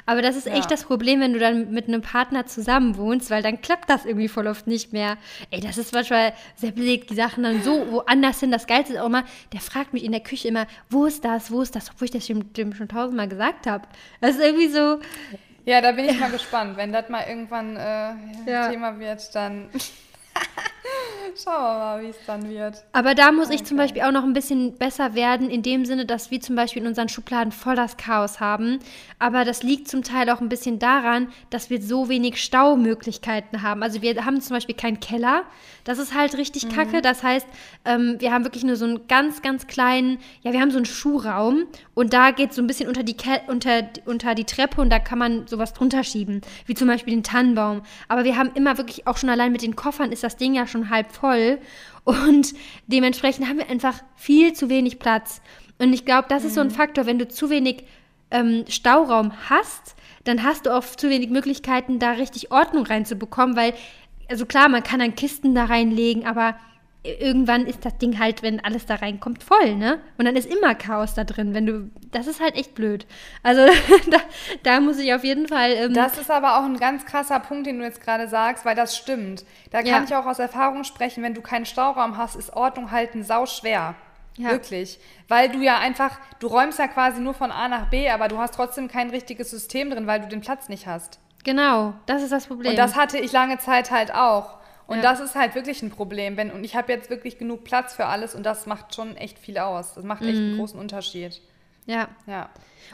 [0.06, 0.56] Aber das ist Ja.
[0.56, 4.04] echt das Problem, wenn du dann mit einem Partner zusammen wohnst, weil dann klappt das
[4.04, 5.16] irgendwie voll oft nicht mehr.
[5.52, 8.52] Ey, das ist manchmal sehr belegt, die Sachen dann so woanders hin.
[8.52, 11.50] Das Geilste ist auch immer, der fragt mich in der Küche immer, wo ist das,
[11.50, 13.88] wo ist das, obwohl ich das dem, dem schon tausendmal gesagt habe.
[14.20, 15.00] Das ist irgendwie so,
[15.64, 16.76] Ja, da bin ich mal gespannt.
[16.76, 18.16] Wenn das mal irgendwann äh,
[18.52, 18.70] Ja.
[18.70, 19.70] Thema wird, dann
[21.36, 22.84] schauen wir mal, wie es dann wird.
[22.94, 23.86] Aber da muss ich zum Okay.
[23.86, 26.88] Beispiel auch noch ein bisschen besser werden, in dem Sinne, dass wir zum Beispiel in
[26.88, 28.80] unseren Schubladen voll das Chaos haben.
[29.20, 33.84] Aber das liegt zum Teil auch ein bisschen daran, dass wir so wenig Staumöglichkeiten haben.
[33.84, 35.44] Also wir haben zum Beispiel keinen Keller.
[35.90, 37.02] Das ist halt richtig kacke.
[37.02, 37.48] Das heißt,
[37.84, 40.86] ähm, wir haben wirklich nur so einen ganz, ganz kleinen, ja, wir haben so einen
[40.86, 41.64] Schuhraum
[41.96, 45.00] und da geht so ein bisschen unter die, Ke unter, unter die Treppe und da
[45.00, 47.82] kann man sowas drunter schieben, wie zum Beispiel den Tannenbaum.
[48.08, 50.68] Aber wir haben immer wirklich, auch schon allein mit den Koffern ist das Ding ja
[50.68, 51.58] schon halb voll.
[52.04, 52.54] Und
[52.86, 55.42] dementsprechend haben wir einfach viel zu wenig Platz.
[55.80, 57.86] Und ich glaube, das ist so ein Faktor, wenn du zu wenig
[58.30, 63.74] ähm, Stauraum hast, dann hast du auch zu wenig Möglichkeiten, da richtig Ordnung reinzubekommen, weil,
[64.30, 66.56] also klar, man kann dann Kisten da reinlegen, aber
[67.04, 70.00] irgendwann ist das Ding halt, wenn alles da reinkommt, voll, ne?
[70.18, 73.08] Und dann ist immer Chaos da drin, wenn du, das ist halt echt blöd.
[73.42, 73.66] Also
[74.12, 74.18] da,
[74.64, 75.72] da muss ich auf jeden Fall.
[75.72, 78.76] Ähm, Das ist aber auch ein ganz krasser Punkt, den du jetzt gerade sagst, weil
[78.76, 79.46] das stimmt.
[79.72, 80.04] Da kann Ja.
[80.06, 83.96] ich auch aus Erfahrung sprechen, wenn du keinen Stauraum hast, ist Ordnung halten sau schwer.
[84.38, 84.50] Ja.
[84.52, 85.00] Wirklich.
[85.30, 88.38] Weil du ja einfach, du räumst ja quasi nur von A nach B, aber du
[88.38, 91.20] hast trotzdem kein richtiges System drin, weil du den Platz nicht hast.
[91.50, 92.72] Genau, das ist das Problem.
[92.72, 94.58] Und das hatte ich lange Zeit halt auch.
[94.88, 95.04] Und Ja.
[95.04, 96.36] das ist halt wirklich ein Problem.
[96.38, 99.38] Wenn, und ich habe jetzt wirklich genug Platz für alles und das macht schon echt
[99.40, 99.94] viel aus.
[99.94, 100.46] Das macht echt Mhm.
[100.50, 101.42] einen großen Unterschied.
[101.86, 102.08] ja.
[102.28, 102.50] Ja.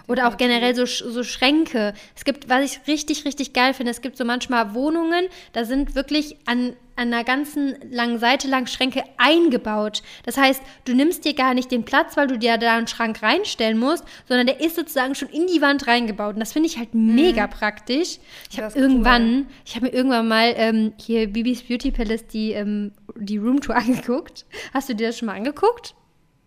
[0.08, 1.94] Oder auch generell so, so Schränke.
[2.16, 5.96] Es gibt, was ich richtig, richtig geil finde, es gibt so manchmal Wohnungen, da sind
[5.96, 10.02] wirklich an, an einer ganzen langen Seite lang Schränke eingebaut.
[10.24, 13.22] Das heißt, du nimmst dir gar nicht den Platz, weil du dir da einen Schrank
[13.22, 16.36] reinstellen musst, sondern der ist sozusagen schon in die Wand reingebaut.
[16.36, 18.20] Und das finde ich halt mega praktisch.
[18.52, 22.92] Ich habe irgendwann, ich habe mir irgendwann mal ähm, hier Bibis Beauty Palace die, ähm,
[23.16, 24.46] die Roomtour angeguckt.
[24.74, 25.96] Hast du dir das schon mal angeguckt?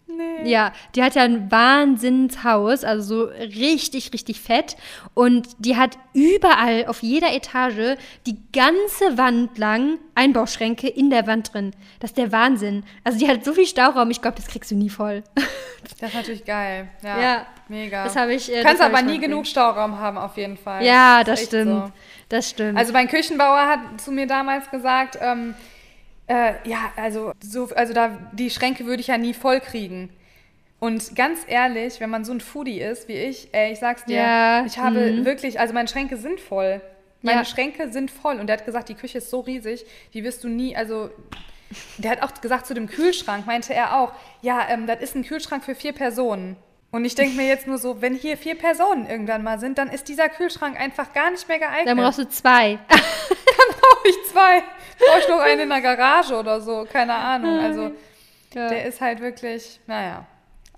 [0.09, 0.51] Nee.
[0.51, 4.77] Ja, die hat ja ein Wahnsinnshaus, also so richtig, richtig fett.
[5.15, 7.97] Und die hat überall auf jeder Etage
[8.27, 11.73] die ganze Wand lang Einbauschränke in der Wand drin.
[12.01, 12.85] Das ist der Wahnsinn.
[13.05, 15.23] Also die hat so viel Stauraum, ich glaube, das kriegst du nie voll.
[16.01, 16.89] Das ist natürlich geil.
[17.03, 17.21] Ja.
[17.21, 17.47] Ja.
[17.69, 18.05] Mega.
[18.05, 18.51] Das habe ich.
[18.51, 19.47] Äh, Du kannst das aber nie genug.
[19.47, 20.83] Stauraum haben, auf jeden Fall.
[20.85, 21.71] Ja, das echt stimmt.
[21.71, 21.93] so.
[22.31, 22.79] Das stimmt.
[22.79, 25.55] Also mein Küchenbauer hat zu mir damals gesagt, ähm,
[26.29, 30.11] äh, ja, also, so, also da, die Schränke würde ich ja nie voll kriegen.
[30.81, 34.17] Und ganz ehrlich, wenn man so ein Foodie ist wie ich, ey, ich sag's dir,
[34.17, 35.25] Ja, ich habe mhm.
[35.25, 36.81] wirklich, also meine Schränke sind voll.
[37.23, 37.45] Meine Ja.
[37.45, 38.39] Schränke sind voll.
[38.39, 41.11] Und der hat gesagt, die Küche ist so riesig, die wirst du nie, also
[41.99, 45.25] der hat auch gesagt, zu dem Kühlschrank meinte er auch, ja, ähm, das ist ein
[45.25, 46.57] Kühlschrank für vier Personen.
[46.91, 49.91] Und ich denke mir jetzt nur so, wenn hier vier Personen irgendwann mal sind, dann
[49.91, 51.89] ist dieser Kühlschrank einfach gar nicht mehr geeignet.
[51.89, 52.79] Dann brauchst du zwei.
[52.89, 54.63] brauche ich zwei.
[54.99, 57.59] Brauche ich noch einen in der Garage oder so, keine Ahnung.
[57.59, 57.91] Also
[58.55, 58.69] Ja.
[58.69, 60.27] der ist halt wirklich, naja,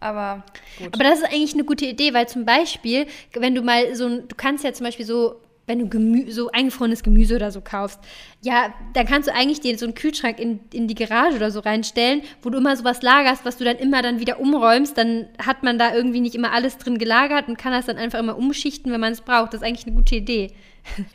[0.01, 0.45] aber
[0.78, 0.95] gut.
[0.95, 4.28] Aber das ist eigentlich eine gute Idee, weil zum Beispiel, wenn du mal so ein,
[4.28, 8.01] du kannst ja zum Beispiel so, wenn du Gemü so eingefrorenes Gemüse oder so kaufst,
[8.41, 11.61] ja, dann kannst du eigentlich dir so einen Kühlschrank in, in die Garage oder so
[11.61, 15.62] reinstellen, wo du immer sowas lagerst, was du dann immer dann wieder umräumst, dann hat
[15.62, 18.91] man da irgendwie nicht immer alles drin gelagert und kann das dann einfach immer umschichten,
[18.91, 19.53] wenn man es braucht.
[19.53, 20.51] Das ist eigentlich eine gute Idee.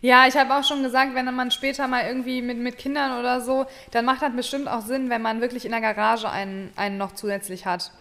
[0.02, 3.42] Ja, ich habe auch schon gesagt, wenn man später mal irgendwie mit, mit Kindern oder
[3.42, 6.98] so, dann macht das bestimmt auch Sinn, wenn man wirklich in der Garage einen, einen
[6.98, 7.92] noch zusätzlich hat.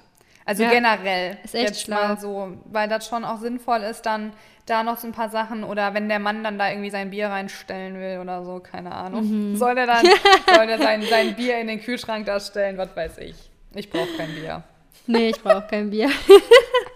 [0.46, 1.38] Also Ja, generell.
[1.42, 1.96] ist echt jetzt schlau.
[1.96, 4.32] mal so, weil das schon auch sinnvoll ist, dann
[4.66, 7.28] da noch so ein paar Sachen oder wenn der Mann dann da irgendwie sein Bier
[7.28, 9.52] reinstellen will oder so, keine Ahnung.
[9.52, 9.56] Mhm.
[9.56, 10.04] Soll der dann
[10.54, 13.34] soll der sein, sein Bier in den Kühlschrank da stellen, was weiß ich.
[13.74, 14.62] Ich brauche kein Bier.
[15.06, 16.08] Nee, ich brauche kein Bier.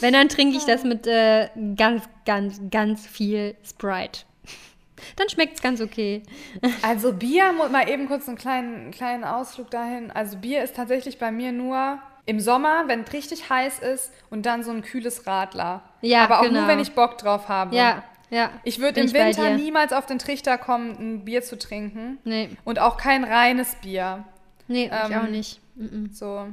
[0.00, 4.20] wenn, dann trinke ich das mit äh, ganz, ganz, ganz viel Sprite.
[5.16, 6.22] Dann schmeckt es ganz okay.
[6.82, 10.10] Also Bier, mal eben kurz einen kleinen, kleinen Ausflug dahin.
[10.12, 14.46] Also Bier ist tatsächlich bei mir nur im Sommer, wenn es richtig heiß ist und
[14.46, 15.82] dann so ein kühles Radler.
[16.02, 16.60] Ja, Aber auch genau.
[16.60, 17.74] nur, wenn ich Bock drauf habe.
[17.74, 18.50] Ja, ja.
[18.64, 22.18] Ich würde im ich Winter niemals auf den Trichter kommen, ein Bier zu trinken.
[22.24, 24.24] Nee, Und auch kein reines Bier.
[24.68, 25.60] nee, ich Ähm, auch nicht.
[25.74, 26.10] Mhm.
[26.12, 26.46] So.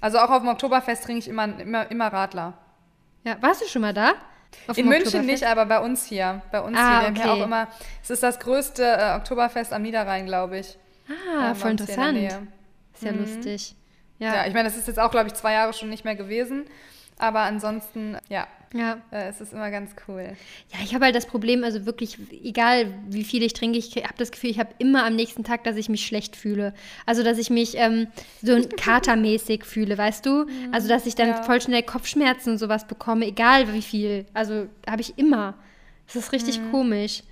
[0.00, 2.54] Also auch auf dem Oktoberfest trinke ich immer, immer, immer Radler.
[3.24, 4.12] Ja, warst du schon mal da?
[4.66, 6.42] Auf In München nicht, aber bei uns hier.
[6.50, 7.14] Bei uns Ah, hier.
[7.14, 7.30] Wir okay.
[7.30, 7.68] auch immer,
[8.02, 10.76] es ist das größte äh, Oktoberfest am Niederrhein, glaube ich.
[11.08, 12.14] Ah, Äh, voll in interessant.
[12.14, 12.46] Nähe.
[12.94, 13.76] Ist ja lustig.
[14.18, 16.16] Ja, Ja, ich meine, das ist jetzt auch, glaube ich, zwei Jahre schon nicht mehr
[16.16, 16.66] gewesen.
[17.20, 18.98] Aber ansonsten, ja, ja.
[19.10, 20.36] äh, es ist immer ganz cool.
[20.72, 24.14] Ja, ich habe halt das Problem, also wirklich, egal wie viel ich trinke, ich habe
[24.16, 26.72] das Gefühl, ich habe immer am nächsten Tag, dass ich mich schlecht fühle.
[27.04, 28.06] Also, dass ich mich ähm,
[28.40, 30.46] so katermäßig fühle, weißt du?
[30.72, 31.42] Also, dass ich dann Ja.
[31.42, 34.24] voll schnell Kopfschmerzen und sowas bekomme, egal wie viel.
[34.32, 35.54] Also, habe ich immer.
[36.06, 37.22] Das ist richtig komisch.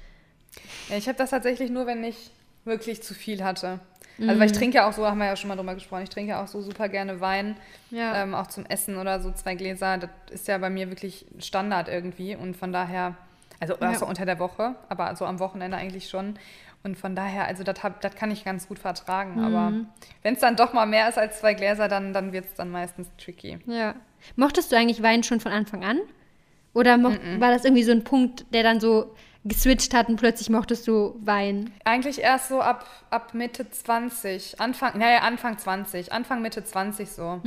[0.91, 2.31] Ja, ich habe das tatsächlich nur, wenn ich
[2.65, 3.81] wirklich zu viel hatte.
[4.21, 6.09] Also, weil ich trinke ja auch so, haben wir ja schon mal drüber gesprochen, ich
[6.11, 7.57] trinke ja auch so super gerne Wein,
[7.91, 8.23] Ja.
[8.23, 9.99] ähm, auch zum Essen oder so zwei Gläser.
[9.99, 13.15] Das ist ja bei mir wirklich Standard irgendwie und von daher,
[13.61, 13.91] also Ja.
[13.91, 16.35] außer unter der Woche, aber so am Wochenende eigentlich schon.
[16.85, 17.79] Und von daher, also das
[18.17, 19.41] kann ich ganz gut vertragen.
[19.43, 19.73] Aber
[20.23, 22.71] wenn es dann doch mal mehr ist als zwei Gläser, dann, dann wird es dann
[22.71, 23.59] meistens tricky.
[23.67, 23.95] Ja.
[24.37, 25.99] Mochtest du eigentlich Wein schon von Anfang an?
[26.75, 29.13] Oder mocht, war das irgendwie so ein Punkt, der dann so
[29.49, 31.73] geswitcht hat und plötzlich mochtest du Wein?
[31.85, 34.61] Eigentlich erst so ab, ab Mitte 20.
[34.61, 36.13] Anfang, naja, Anfang 20.
[36.13, 37.41] Anfang, Mitte 20 so.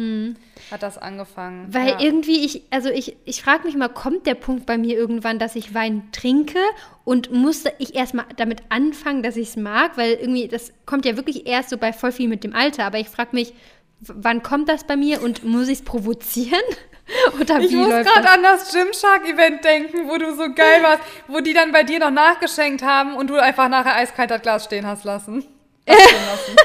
[0.72, 1.74] Hat das angefangen.
[1.74, 2.00] Weil ja.
[2.00, 5.56] irgendwie, ich, also ich, ich frage mich mal, kommt der Punkt bei mir irgendwann, dass
[5.56, 6.60] ich Wein trinke
[7.04, 9.98] und musste ich erstmal damit anfangen, dass ich es mag?
[9.98, 12.86] Weil irgendwie, das kommt ja wirklich erst so bei voll viel mit dem Alter.
[12.86, 13.54] Aber ich frage mich,
[14.02, 16.62] wann kommt das bei mir und muss ich es provozieren?
[17.40, 21.02] Oder Ich wie muss läuft gerade an das Gymshark-Event denken, wo du so geil warst,
[21.28, 24.66] wo die dann bei dir noch nachgeschenkt haben und du einfach nachher eiskalt das Glas
[24.66, 25.46] stehen hast lassen.
[25.88, 26.56] Hast stehen lassen.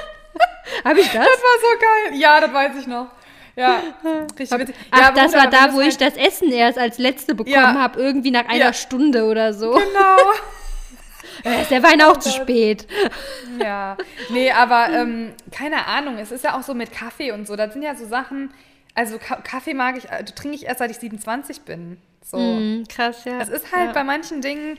[0.85, 1.15] Habe ich das?
[1.15, 1.79] Das war so
[2.11, 2.21] geil.
[2.21, 3.07] Ja, das weiß ich noch.
[3.57, 3.81] Ja,
[4.39, 4.75] richtig witzig.
[4.91, 7.75] Ach, ja, das war da, wo ich das Essen erst als letzte bekommen Ja.
[7.75, 8.73] habe, irgendwie nach einer Ja.
[8.75, 9.71] Stunde oder so.
[9.73, 11.61] Genau.
[11.63, 12.87] Ist der Wein auch zu spät.
[13.63, 13.97] Ja,
[14.31, 17.73] nee, aber ähm, keine Ahnung, es ist ja auch so mit Kaffee und so, das
[17.73, 18.53] sind ja so Sachen,
[18.97, 21.99] also Ka Kaffee mag ich, äh, trinke ich erst seit ich 27 bin.
[22.25, 22.39] So.
[22.39, 23.41] Hm, krass, ja.
[23.41, 23.93] Es ist halt ja.
[23.93, 24.79] bei manchen Dingen,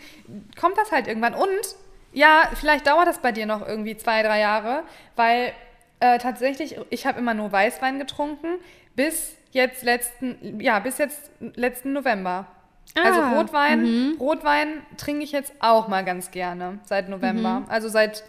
[0.59, 1.33] kommt das halt irgendwann.
[1.33, 1.75] Und
[2.11, 4.83] ja, vielleicht dauert das bei dir noch irgendwie zwei, drei Jahre,
[5.15, 5.53] weil
[5.99, 8.55] äh, tatsächlich, ich habe immer nur Weißwein getrunken,
[8.95, 12.47] bis jetzt letzten, ja, bis jetzt letzten November.
[12.95, 17.63] Also Ah, Rotwein, Rotwein trinke ich jetzt auch mal ganz gerne seit November.
[17.69, 18.23] Also seit,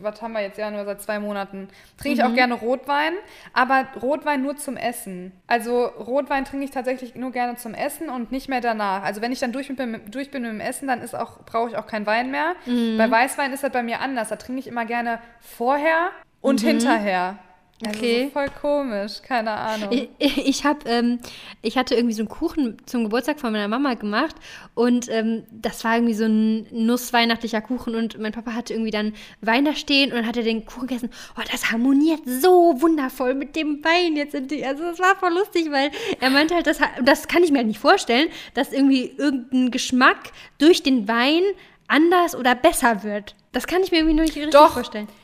[0.00, 1.68] was haben wir jetzt, ja, nur seit zwei Monaten.
[1.98, 3.12] Trinke ich auch gerne Rotwein,
[3.52, 5.32] aber Rotwein nur zum Essen.
[5.46, 9.02] Also Rotwein trinke ich tatsächlich nur gerne zum Essen und nicht mehr danach.
[9.04, 11.70] Also wenn ich dann durch bin, durch bin mit dem Essen, dann ist auch, brauche
[11.70, 12.54] ich auch keinen Wein mehr.
[12.96, 14.30] Bei Weißwein ist das bei mir anders.
[14.30, 17.38] Da trinke ich immer gerne vorher und hinterher.
[17.86, 18.24] Also Okay.
[18.24, 20.08] so voll komisch, keine Ahnung.
[20.18, 21.20] Ich, ich, hab, ähm,
[21.62, 24.34] ich hatte irgendwie so einen Kuchen zum Geburtstag von meiner Mama gemacht
[24.74, 29.12] und ähm, das war irgendwie so ein nussweihnachtlicher Kuchen und mein Papa hatte irgendwie dann
[29.42, 31.10] Wein da stehen und dann hat er den Kuchen gegessen.
[31.38, 34.34] Oh, das harmoniert so wundervoll mit dem Wein jetzt.
[34.34, 37.52] in die- Also das war voll lustig, weil er meinte halt, das, das kann ich
[37.52, 41.42] mir halt nicht vorstellen, dass irgendwie irgendein Geschmack durch den Wein
[41.86, 43.36] anders oder besser wird.
[43.52, 44.72] Das kann ich mir irgendwie nur nicht richtig Doch.
[44.72, 45.06] vorstellen.
[45.06, 45.14] Doch,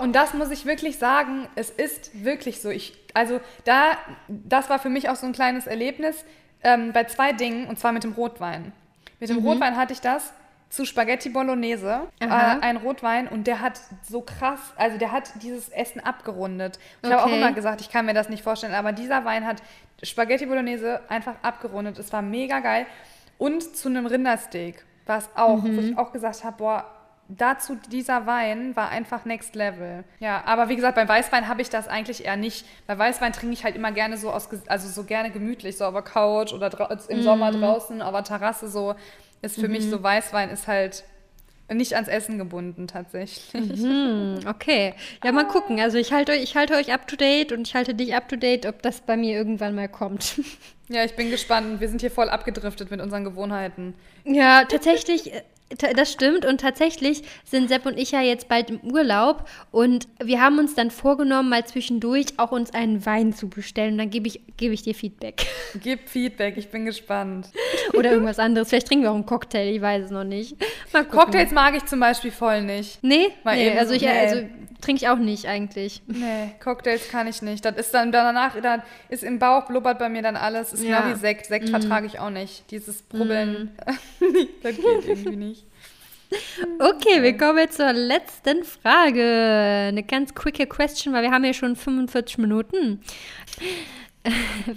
[0.00, 2.68] und das muss ich wirklich sagen, es ist wirklich so.
[2.70, 3.96] Ich, also da,
[4.28, 6.24] das war für mich auch so ein kleines Erlebnis
[6.62, 8.72] ähm, bei zwei Dingen, und zwar mit dem Rotwein.
[9.20, 10.32] Mit dem Rotwein hatte ich das
[10.68, 12.26] zu Spaghetti Bolognese, äh,
[12.60, 16.78] ein Rotwein, und der hat so krass, also der hat dieses Essen abgerundet.
[17.02, 17.38] Ich habe auch Okay.
[17.38, 19.62] immer gesagt, ich kann mir das nicht vorstellen, aber dieser Wein hat
[20.02, 21.98] Spaghetti Bolognese einfach abgerundet.
[21.98, 22.86] Es war mega geil.
[23.38, 26.84] Und zu einem Rindersteak war es auch, wo ich auch gesagt habe, boah,
[27.28, 30.04] dazu dieser Wein war einfach next level.
[30.20, 32.66] Ja, aber wie gesagt, beim Weißwein habe ich das eigentlich eher nicht.
[32.86, 35.94] Bei Weißwein trinke ich halt immer gerne so aus, also so gerne gemütlich, so auf
[35.94, 36.70] der Couch oder
[37.08, 38.94] im Sommer draußen auf der Terrasse so.
[39.42, 41.04] Ist für mich so Weißwein ist halt
[41.72, 43.80] nicht ans Essen gebunden tatsächlich.
[43.80, 44.94] Hm, okay.
[45.22, 45.80] Ja, mal gucken.
[45.80, 48.28] Also ich halte euch, ich halte euch up to date und ich halte dich up
[48.28, 50.40] to date, ob das bei mir irgendwann mal kommt.
[50.88, 51.80] Ja, ich bin gespannt.
[51.80, 53.94] Wir sind hier voll abgedriftet mit unseren Gewohnheiten.
[54.24, 55.42] Ja, tatsächlich, äh,
[55.78, 56.44] das stimmt.
[56.44, 60.74] Und tatsächlich sind Sepp und ich ja jetzt bald im Urlaub und wir haben uns
[60.74, 63.92] dann vorgenommen, mal zwischendurch auch uns einen Wein zu bestellen.
[63.92, 65.46] Und dann gebe ich, gebe ich dir Feedback.
[65.82, 67.48] Gib Feedback, ich bin gespannt.
[67.92, 68.68] Oder irgendwas anderes.
[68.68, 70.56] Vielleicht trinken wir auch einen Cocktail, ich weiß es noch nicht.
[70.92, 71.04] Mal.
[71.04, 72.98] Cocktails mag ich zum Beispiel voll nicht.
[73.02, 74.08] Nee, nee eben also so- ich nee.
[74.08, 74.42] also,
[74.84, 76.02] trinke ich auch nicht eigentlich.
[76.06, 77.64] Nee, Cocktails kann ich nicht.
[77.64, 80.72] Das ist dann danach, dann ist im Bauch blubbert bei mir dann alles.
[80.72, 81.00] Ist Ja.
[81.00, 81.46] genau wie Sekt.
[81.46, 82.70] Sekt vertrage ich auch nicht.
[82.70, 83.76] Dieses Brubbeln,
[84.62, 85.64] das geht irgendwie nicht.
[86.80, 89.86] Okay, wir kommen jetzt zur letzten Frage.
[89.88, 93.00] Eine ganz quicke Question, weil wir haben ja schon 45 Minuten.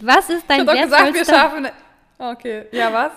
[0.01, 1.67] Was ist Ich dein hab doch gesagt, wir wertvollster, schaffen.
[2.19, 3.11] Okay, ja, was?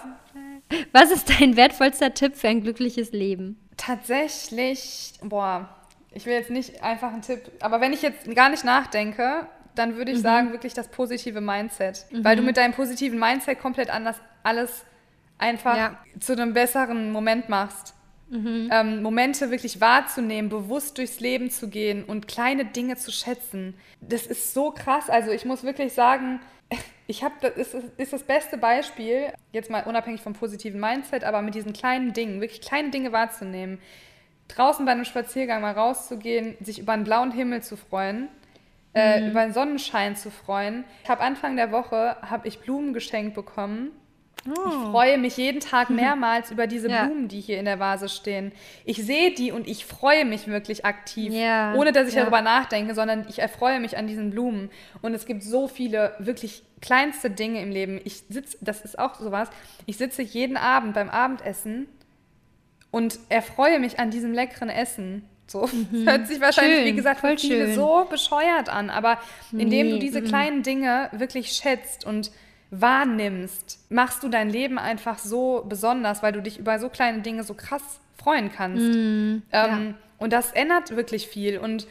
[0.93, 3.59] was ist dein wertvollster Tipp für ein glückliches Leben?
[3.77, 5.69] Tatsächlich, boah,
[6.13, 9.97] ich will jetzt nicht einfach einen Tipp, aber wenn ich jetzt gar nicht nachdenke, dann
[9.97, 10.23] würde ich Mhm.
[10.23, 12.07] sagen, wirklich das positive Mindset.
[12.11, 14.85] Weil du mit deinem positiven Mindset komplett anders alles
[15.39, 15.99] einfach Ja.
[16.19, 17.95] zu einem besseren Moment machst.
[18.33, 23.75] Ähm, Momente wirklich wahrzunehmen, bewusst durchs Leben zu gehen und kleine Dinge zu schätzen.
[24.01, 25.11] Das ist so krass.
[25.11, 26.39] Also ich muss wirklich sagen,
[27.09, 31.43] ich habe das ist, ist das beste Beispiel, jetzt mal unabhängig vom positiven Mindset, aber
[31.43, 33.81] mit diesen kleinen Dingen, wirklich kleine Dinge wahrzunehmen.
[34.55, 38.29] Draußen bei einem Spaziergang mal rauszugehen, sich über einen blauen Himmel zu freuen,
[38.95, 40.85] äh, über einen Sonnenschein zu freuen.
[41.05, 43.91] Ich habe Anfang der Woche habe ich Blumen geschenkt bekommen.
[44.47, 47.05] Ich freue mich jeden Tag mehrmals über diese Ja.
[47.05, 48.53] Blumen, die hier in der Vase stehen.
[48.87, 52.23] Ich sehe die und ich freue mich wirklich aktiv, Ja, ohne dass ich ja.
[52.23, 54.71] darüber nachdenke, sondern ich erfreue mich an diesen Blumen.
[55.03, 58.01] Und es gibt so viele wirklich kleinste Dinge im Leben.
[58.05, 59.51] Ich sitze, das ist auch sowas,
[59.85, 61.87] ich sitze jeden Abend beim Abendessen
[62.91, 65.25] und erfreue mich an diesem leckeren Essen.
[65.47, 65.63] So,
[65.93, 66.83] das hört sich wahrscheinlich, Mhm.
[66.83, 67.75] Schön, wie gesagt, für viele schön.
[67.75, 69.19] so bescheuert an, aber
[69.53, 70.27] indem Nee, du diese mhm.
[70.27, 72.31] kleinen Dinge wirklich schätzt und
[72.71, 77.43] wahrnimmst, machst du dein Leben einfach so besonders, weil du dich über so kleine Dinge
[77.43, 77.83] so krass
[78.17, 78.83] freuen kannst.
[78.83, 79.95] Mm, ähm, ja.
[80.19, 81.59] Und das ändert wirklich viel.
[81.59, 81.89] Und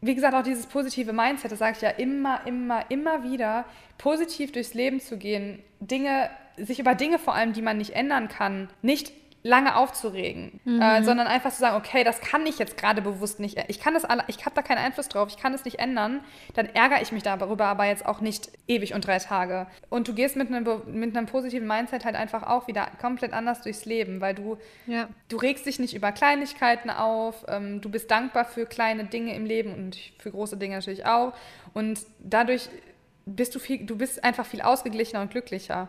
[0.00, 3.64] wie gesagt, auch dieses positive Mindset, das sage ich ja immer, immer, immer wieder,
[3.98, 8.28] positiv durchs Leben zu gehen, Dinge, sich über Dinge vor allem, die man nicht ändern
[8.28, 9.12] kann, nicht
[9.46, 10.80] lange aufzuregen, mhm.
[10.80, 13.92] äh, sondern einfach zu sagen, okay, das kann ich jetzt gerade bewusst nicht, ich kann
[13.92, 16.20] das, alle, ich habe da keinen Einfluss drauf, ich kann es nicht ändern,
[16.54, 19.66] dann ärgere ich mich darüber aber jetzt auch nicht ewig und drei Tage.
[19.90, 23.60] Und du gehst mit einem, mit einem positiven Mindset halt einfach auch wieder komplett anders
[23.60, 25.08] durchs Leben, weil du, ja.
[25.28, 29.44] du regst dich nicht über Kleinigkeiten auf, ähm, du bist dankbar für kleine Dinge im
[29.44, 31.34] Leben und für große Dinge natürlich auch
[31.74, 32.70] und dadurch
[33.26, 35.88] bist du viel, du bist einfach viel ausgeglichener und glücklicher.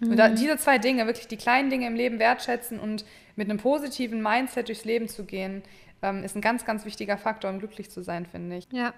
[0.00, 0.10] Mhm.
[0.10, 3.04] Und da, diese zwei Dinge, wirklich die kleinen Dinge im Leben wertschätzen und
[3.36, 5.62] mit einem positiven Mindset durchs Leben zu gehen,
[6.02, 8.68] ähm, ist ein ganz, ganz wichtiger Faktor, um glücklich zu sein, finde ich.
[8.72, 8.94] Ja.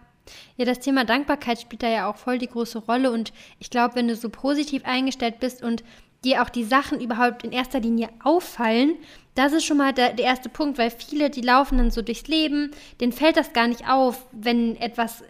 [0.57, 3.97] Ja, das Thema Dankbarkeit spielt da ja auch voll die große Rolle und ich glaube,
[3.97, 5.83] wenn du so positiv eingestellt bist und
[6.25, 8.95] dir auch die Sachen überhaupt in erster Linie auffallen,
[9.35, 12.27] das ist schon mal der, der, erste Punkt, weil viele, die laufen dann so durchs
[12.29, 12.71] Leben,
[13.01, 15.25] denen fällt das gar nicht auf, wenn etwas,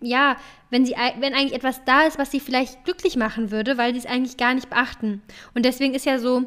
[0.00, 0.36] ja,
[0.70, 3.98] wenn sie, wenn eigentlich etwas da ist, was sie vielleicht glücklich machen würde, weil sie
[3.98, 5.22] es eigentlich gar nicht beachten.
[5.54, 6.44] Und deswegen ist ja so,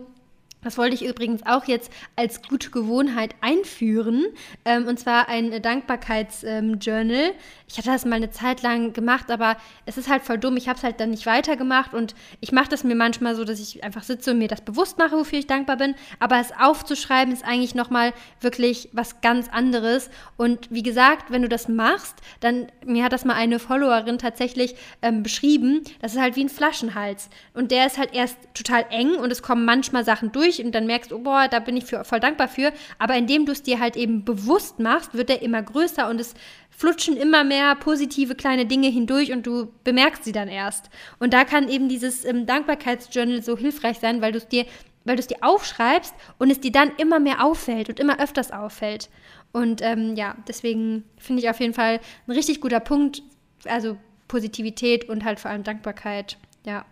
[0.64, 4.28] das wollte ich übrigens auch jetzt als gute Gewohnheit einführen.
[4.64, 7.09] Ähm, und zwar ein Dankbarkeitsjournal.
[7.09, 7.34] Ähm,
[7.72, 9.55] ich hatte das mal eine Zeit lang gemacht, aber
[9.86, 10.57] es ist halt voll dumm.
[10.57, 11.93] Ich habe es halt dann nicht weitergemacht.
[11.93, 14.97] Und ich mache das mir manchmal so, dass ich einfach sitze und mir das bewusst
[14.97, 15.95] mache, wofür ich dankbar bin.
[16.19, 18.11] Aber es aufzuschreiben ist eigentlich nochmal
[18.41, 20.09] wirklich was ganz anderes.
[20.36, 24.76] Und wie gesagt, wenn du das machst, dann, mir hat das mal eine Followerin tatsächlich
[25.01, 27.30] ähm, beschrieben, das ist halt wie ein Flaschenhals.
[27.53, 30.88] Und der ist halt erst total eng und es kommen manchmal Sachen durch und dann
[30.88, 32.74] merkst, oh boah, da bin ich für, voll dankbar für.
[32.99, 36.34] Aber indem du es dir halt eben bewusst machst, wird er immer größer und es
[36.82, 40.90] flutschen immer mehr positive kleine Dinge hindurch und du bemerkst sie dann erst.
[41.20, 44.66] Und da kann eben dieses ähm, Dankbarkeitsjournal so hilfreich sein, weil du es dir
[45.04, 48.52] weil du es dir aufschreibst und es dir dann immer mehr auffällt und immer öfters
[48.52, 49.10] auffällt.
[49.52, 53.24] Und ähm, ja, deswegen finde ich auf jeden Fall ein richtig guter Punkt,
[53.66, 56.38] also Positivität und halt vor allem Dankbarkeit.
[56.66, 56.86] Ja.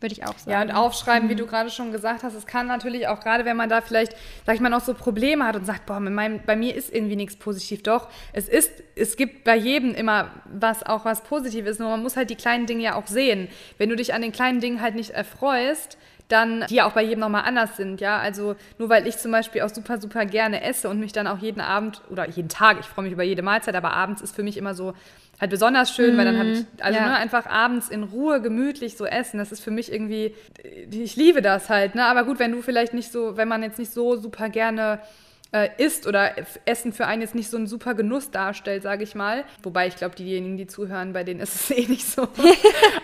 [0.00, 0.50] Würde ich auch sagen.
[0.50, 1.32] Ja, und aufschreiben, mhm.
[1.32, 4.14] wie du gerade schon gesagt hast, es kann natürlich auch gerade, wenn man da vielleicht,
[4.46, 7.16] sag ich mal, noch so Probleme hat und sagt, boah, meinem, bei mir ist irgendwie
[7.16, 7.82] nichts positiv.
[7.82, 12.16] Doch, es ist, es gibt bei jedem immer was, auch was Positives, nur man muss
[12.16, 13.48] halt die kleinen Dinge ja auch sehen.
[13.76, 17.02] Wenn du dich an den kleinen Dingen halt nicht erfreust, dann die ja auch bei
[17.02, 18.18] jedem nochmal anders sind, ja.
[18.18, 21.38] Also nur weil ich zum Beispiel auch super, super gerne esse und mich dann auch
[21.38, 24.42] jeden Abend oder jeden Tag, ich freue mich über jede Mahlzeit, aber abends ist für
[24.42, 24.92] mich immer so,
[25.40, 26.66] halt besonders schön, weil dann habe ich, mhm.
[26.80, 27.06] also ja.
[27.06, 29.38] ne, einfach abends in Ruhe gemütlich so essen.
[29.38, 30.34] Das ist für mich irgendwie,
[30.90, 32.04] ich liebe das halt, ne?
[32.04, 35.00] Aber gut, wenn du vielleicht nicht so, wenn man jetzt nicht so super gerne
[35.50, 36.32] äh, isst oder
[36.66, 39.44] Essen für einen jetzt nicht so ein super Genuss darstellt, sage ich mal.
[39.62, 42.28] Wobei ich glaube, diejenigen, die zuhören, bei denen ist es eh nicht so.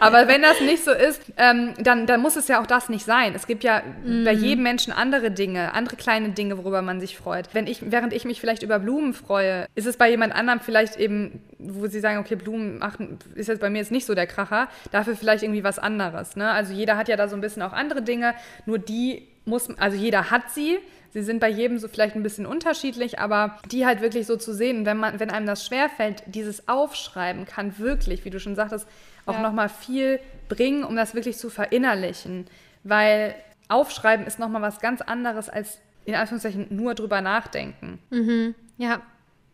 [0.00, 3.06] Aber wenn das nicht so ist, ähm, dann, dann muss es ja auch das nicht
[3.06, 3.32] sein.
[3.34, 4.24] Es gibt ja mm.
[4.24, 7.48] bei jedem Menschen andere Dinge, andere kleine Dinge, worüber man sich freut.
[7.54, 10.96] Wenn ich, während ich mich vielleicht über Blumen freue, ist es bei jemand anderem vielleicht
[10.96, 14.26] eben, wo sie sagen, okay, Blumen machen, ist jetzt bei mir jetzt nicht so der
[14.26, 16.36] Kracher, dafür vielleicht irgendwie was anderes.
[16.36, 16.50] Ne?
[16.50, 18.34] Also jeder hat ja da so ein bisschen auch andere Dinge,
[18.66, 20.78] nur die muss, also jeder hat sie,
[21.14, 24.52] Sie sind bei jedem so vielleicht ein bisschen unterschiedlich, aber die halt wirklich so zu
[24.52, 28.88] sehen, wenn man, wenn einem das schwerfällt, dieses Aufschreiben kann wirklich, wie du schon sagtest,
[29.24, 29.42] auch ja.
[29.42, 32.48] nochmal viel bringen, um das wirklich zu verinnerlichen.
[32.82, 33.36] Weil
[33.68, 38.00] Aufschreiben ist nochmal was ganz anderes als in Anführungszeichen nur drüber nachdenken.
[38.10, 38.56] Mhm.
[38.76, 39.00] Ja,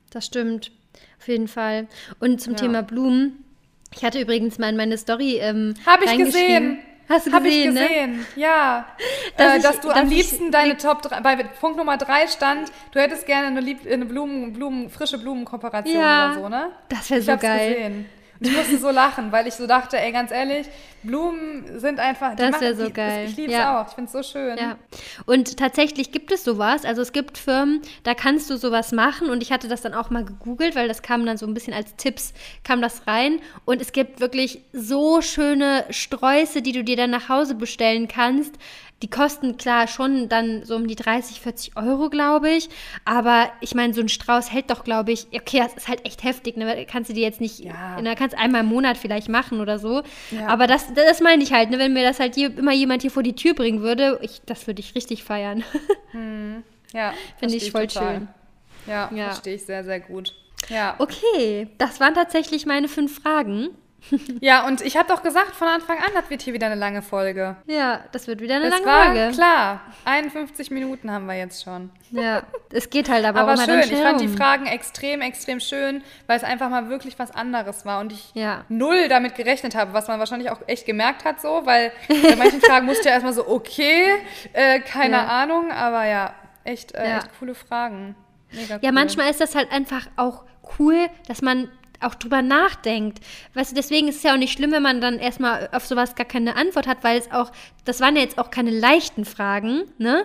[0.08, 0.72] das stimmt.
[1.18, 1.88] Auf jeden Fall.
[2.20, 2.61] Und zum ja.
[2.61, 3.44] Thema Blumen.
[3.94, 5.36] Ich hatte übrigens mal in meine Story.
[5.40, 6.78] Ähm, Habe ich gesehen.
[7.11, 8.26] Hast du gesehen, Hab ich gesehen, ne?
[8.36, 8.86] ja.
[9.36, 11.96] Dass, äh, dass ich, du dass am liebsten ich, deine Top 3, bei Punkt Nummer
[11.96, 16.48] 3 stand, du hättest gerne eine, Lieb, eine Blumen, Blumen, frische Blumenkooperation ja, oder so,
[16.48, 16.70] ne?
[16.88, 17.74] Das wäre so geil.
[17.74, 18.20] Gesehen.
[18.41, 20.66] Ich musste so lachen, weil ich so dachte, ey, ganz ehrlich,
[21.03, 22.34] Blumen sind einfach.
[22.36, 23.26] Das wäre so geil.
[23.28, 23.80] Ich liebe es ja.
[23.80, 23.88] auch.
[23.88, 24.57] Ich finde es so schön.
[24.57, 24.76] Ja.
[25.26, 26.84] Und tatsächlich gibt es sowas.
[26.84, 29.28] Also es gibt Firmen, da kannst du sowas machen.
[29.28, 31.74] Und ich hatte das dann auch mal gegoogelt, weil das kam dann so ein bisschen
[31.74, 32.32] als Tipps,
[32.64, 33.41] kam das rein.
[33.66, 38.55] Und es gibt wirklich so schöne Sträuße, die du dir dann nach Hause bestellen kannst.
[39.03, 42.68] Die kosten klar schon dann so um die 30, 40 Euro, glaube ich.
[43.05, 46.22] Aber ich meine, so ein Strauß hält doch, glaube ich, okay, das ist halt echt
[46.22, 46.57] heftig.
[46.57, 46.86] Ne?
[46.86, 48.01] Kannst du dir jetzt nicht, ja.
[48.01, 50.03] da kannst einmal im Monat vielleicht machen oder so.
[50.30, 50.48] Ja.
[50.48, 51.78] Aber das, das meine ich halt, ne?
[51.78, 54.66] wenn mir das halt je, immer jemand hier vor die Tür bringen würde, ich, das
[54.66, 55.64] würde ich richtig feiern.
[56.12, 56.64] Hm.
[56.92, 58.14] Ja, finde ich voll total.
[58.16, 58.28] schön.
[58.88, 59.26] Ja, ja.
[59.26, 60.34] verstehe ich sehr, sehr gut.
[60.68, 60.96] Ja.
[60.98, 63.68] Okay, das waren tatsächlich meine fünf Fragen.
[64.40, 67.03] Ja, und ich habe doch gesagt von Anfang an, das wird hier wieder eine lange
[67.03, 67.57] Folge.
[67.66, 69.30] Ja, das wird wieder eine Es lange war Folge.
[69.34, 69.80] klar.
[70.05, 71.90] 51 Minuten haben wir jetzt schon.
[72.11, 72.42] Ja,
[72.72, 74.28] es geht halt aber, Aber auch schön, ich fand die.
[74.28, 78.64] Fragen extrem, extrem schön, weil es einfach mal wirklich was anderes war und ich Ja.
[78.68, 82.61] null damit gerechnet habe, was man wahrscheinlich auch echt gemerkt hat, so, weil bei manchen
[82.61, 84.05] Fragen musste ja erstmal so, okay,
[84.53, 85.26] äh, keine Ja.
[85.26, 86.34] Ahnung, aber ja,
[86.64, 87.18] echt, äh, Ja.
[87.18, 88.14] echt coole Fragen.
[88.53, 88.92] Mega Ja, cool.
[88.92, 90.44] manchmal ist das halt einfach auch
[90.78, 91.68] cool, dass man
[92.01, 93.20] auch drüber nachdenkt.
[93.55, 96.14] Weißt du, deswegen ist es ja auch nicht schlimm, wenn man dann erstmal auf sowas
[96.14, 97.53] gar keine Antwort hat, weil es auch,
[97.84, 100.24] das waren ja jetzt auch keine leichten Fragen, ne?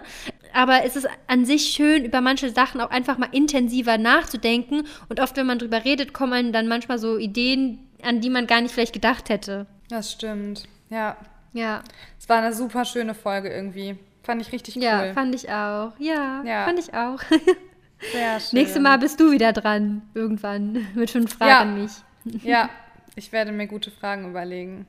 [0.53, 4.83] Aber es ist an sich schön, über manche Sachen auch einfach mal intensiver nachzudenken.
[5.09, 8.61] Und oft, wenn man drüber redet, kommen dann manchmal so Ideen, an die man gar
[8.61, 9.65] nicht vielleicht gedacht hätte.
[9.89, 10.63] Das stimmt.
[10.89, 11.17] Ja,
[11.51, 11.83] Ja,
[12.19, 13.97] es war eine super schöne Folge irgendwie.
[14.23, 14.83] Fand ich richtig cool.
[14.83, 15.91] ja, fand ich auch.
[15.99, 16.65] Ja, Ja.
[16.65, 17.19] fand ich auch.
[18.11, 18.59] Sehr schön.
[18.59, 21.59] Nächstes Mal bist du wieder dran, irgendwann, mit fünf Fragen Ja.
[21.61, 21.91] an mich.
[22.43, 22.69] Ja,
[23.15, 24.87] ich werde mir gute Fragen überlegen.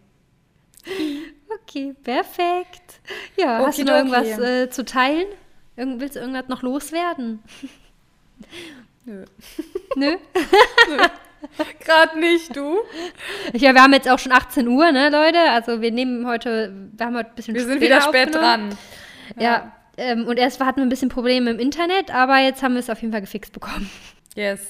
[1.63, 3.01] Okay, perfekt.
[3.37, 5.27] Ja, hast du noch irgendwas äh, zu teilen?
[5.77, 7.43] Irgend, willst du irgendwas noch loswerden?
[9.05, 9.25] Nö.
[9.97, 10.17] Nö?
[11.85, 12.79] Gerade nicht, du.
[13.53, 15.39] Ja, wir haben jetzt auch schon 18 Uhr, ne, Leute?
[15.51, 18.77] Also wir nehmen heute, wir haben heute ein bisschen Wir sind wieder spät dran.
[19.39, 22.81] Ja, ähm, und erst hatten wir ein bisschen Probleme im Internet, aber jetzt haben wir
[22.81, 23.91] es auf jeden Fall gefixt bekommen.
[24.35, 24.69] Yes.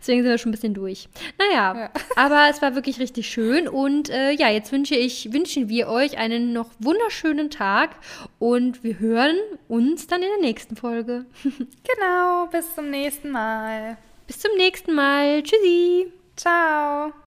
[0.00, 1.08] Deswegen sind wir schon ein bisschen durch.
[1.38, 1.90] Naja, Ja.
[2.16, 3.68] aber es war wirklich richtig schön.
[3.68, 7.90] Und äh, ja, jetzt wünsche ich, wünschen wir euch einen noch wunderschönen Tag
[8.40, 9.36] und wir hören
[9.68, 11.24] uns dann in der nächsten Folge.
[11.44, 13.96] Genau, bis zum nächsten Mal.
[14.26, 15.40] Bis zum nächsten Mal.
[15.44, 16.12] Tschüssi.
[16.36, 17.12] Ciao.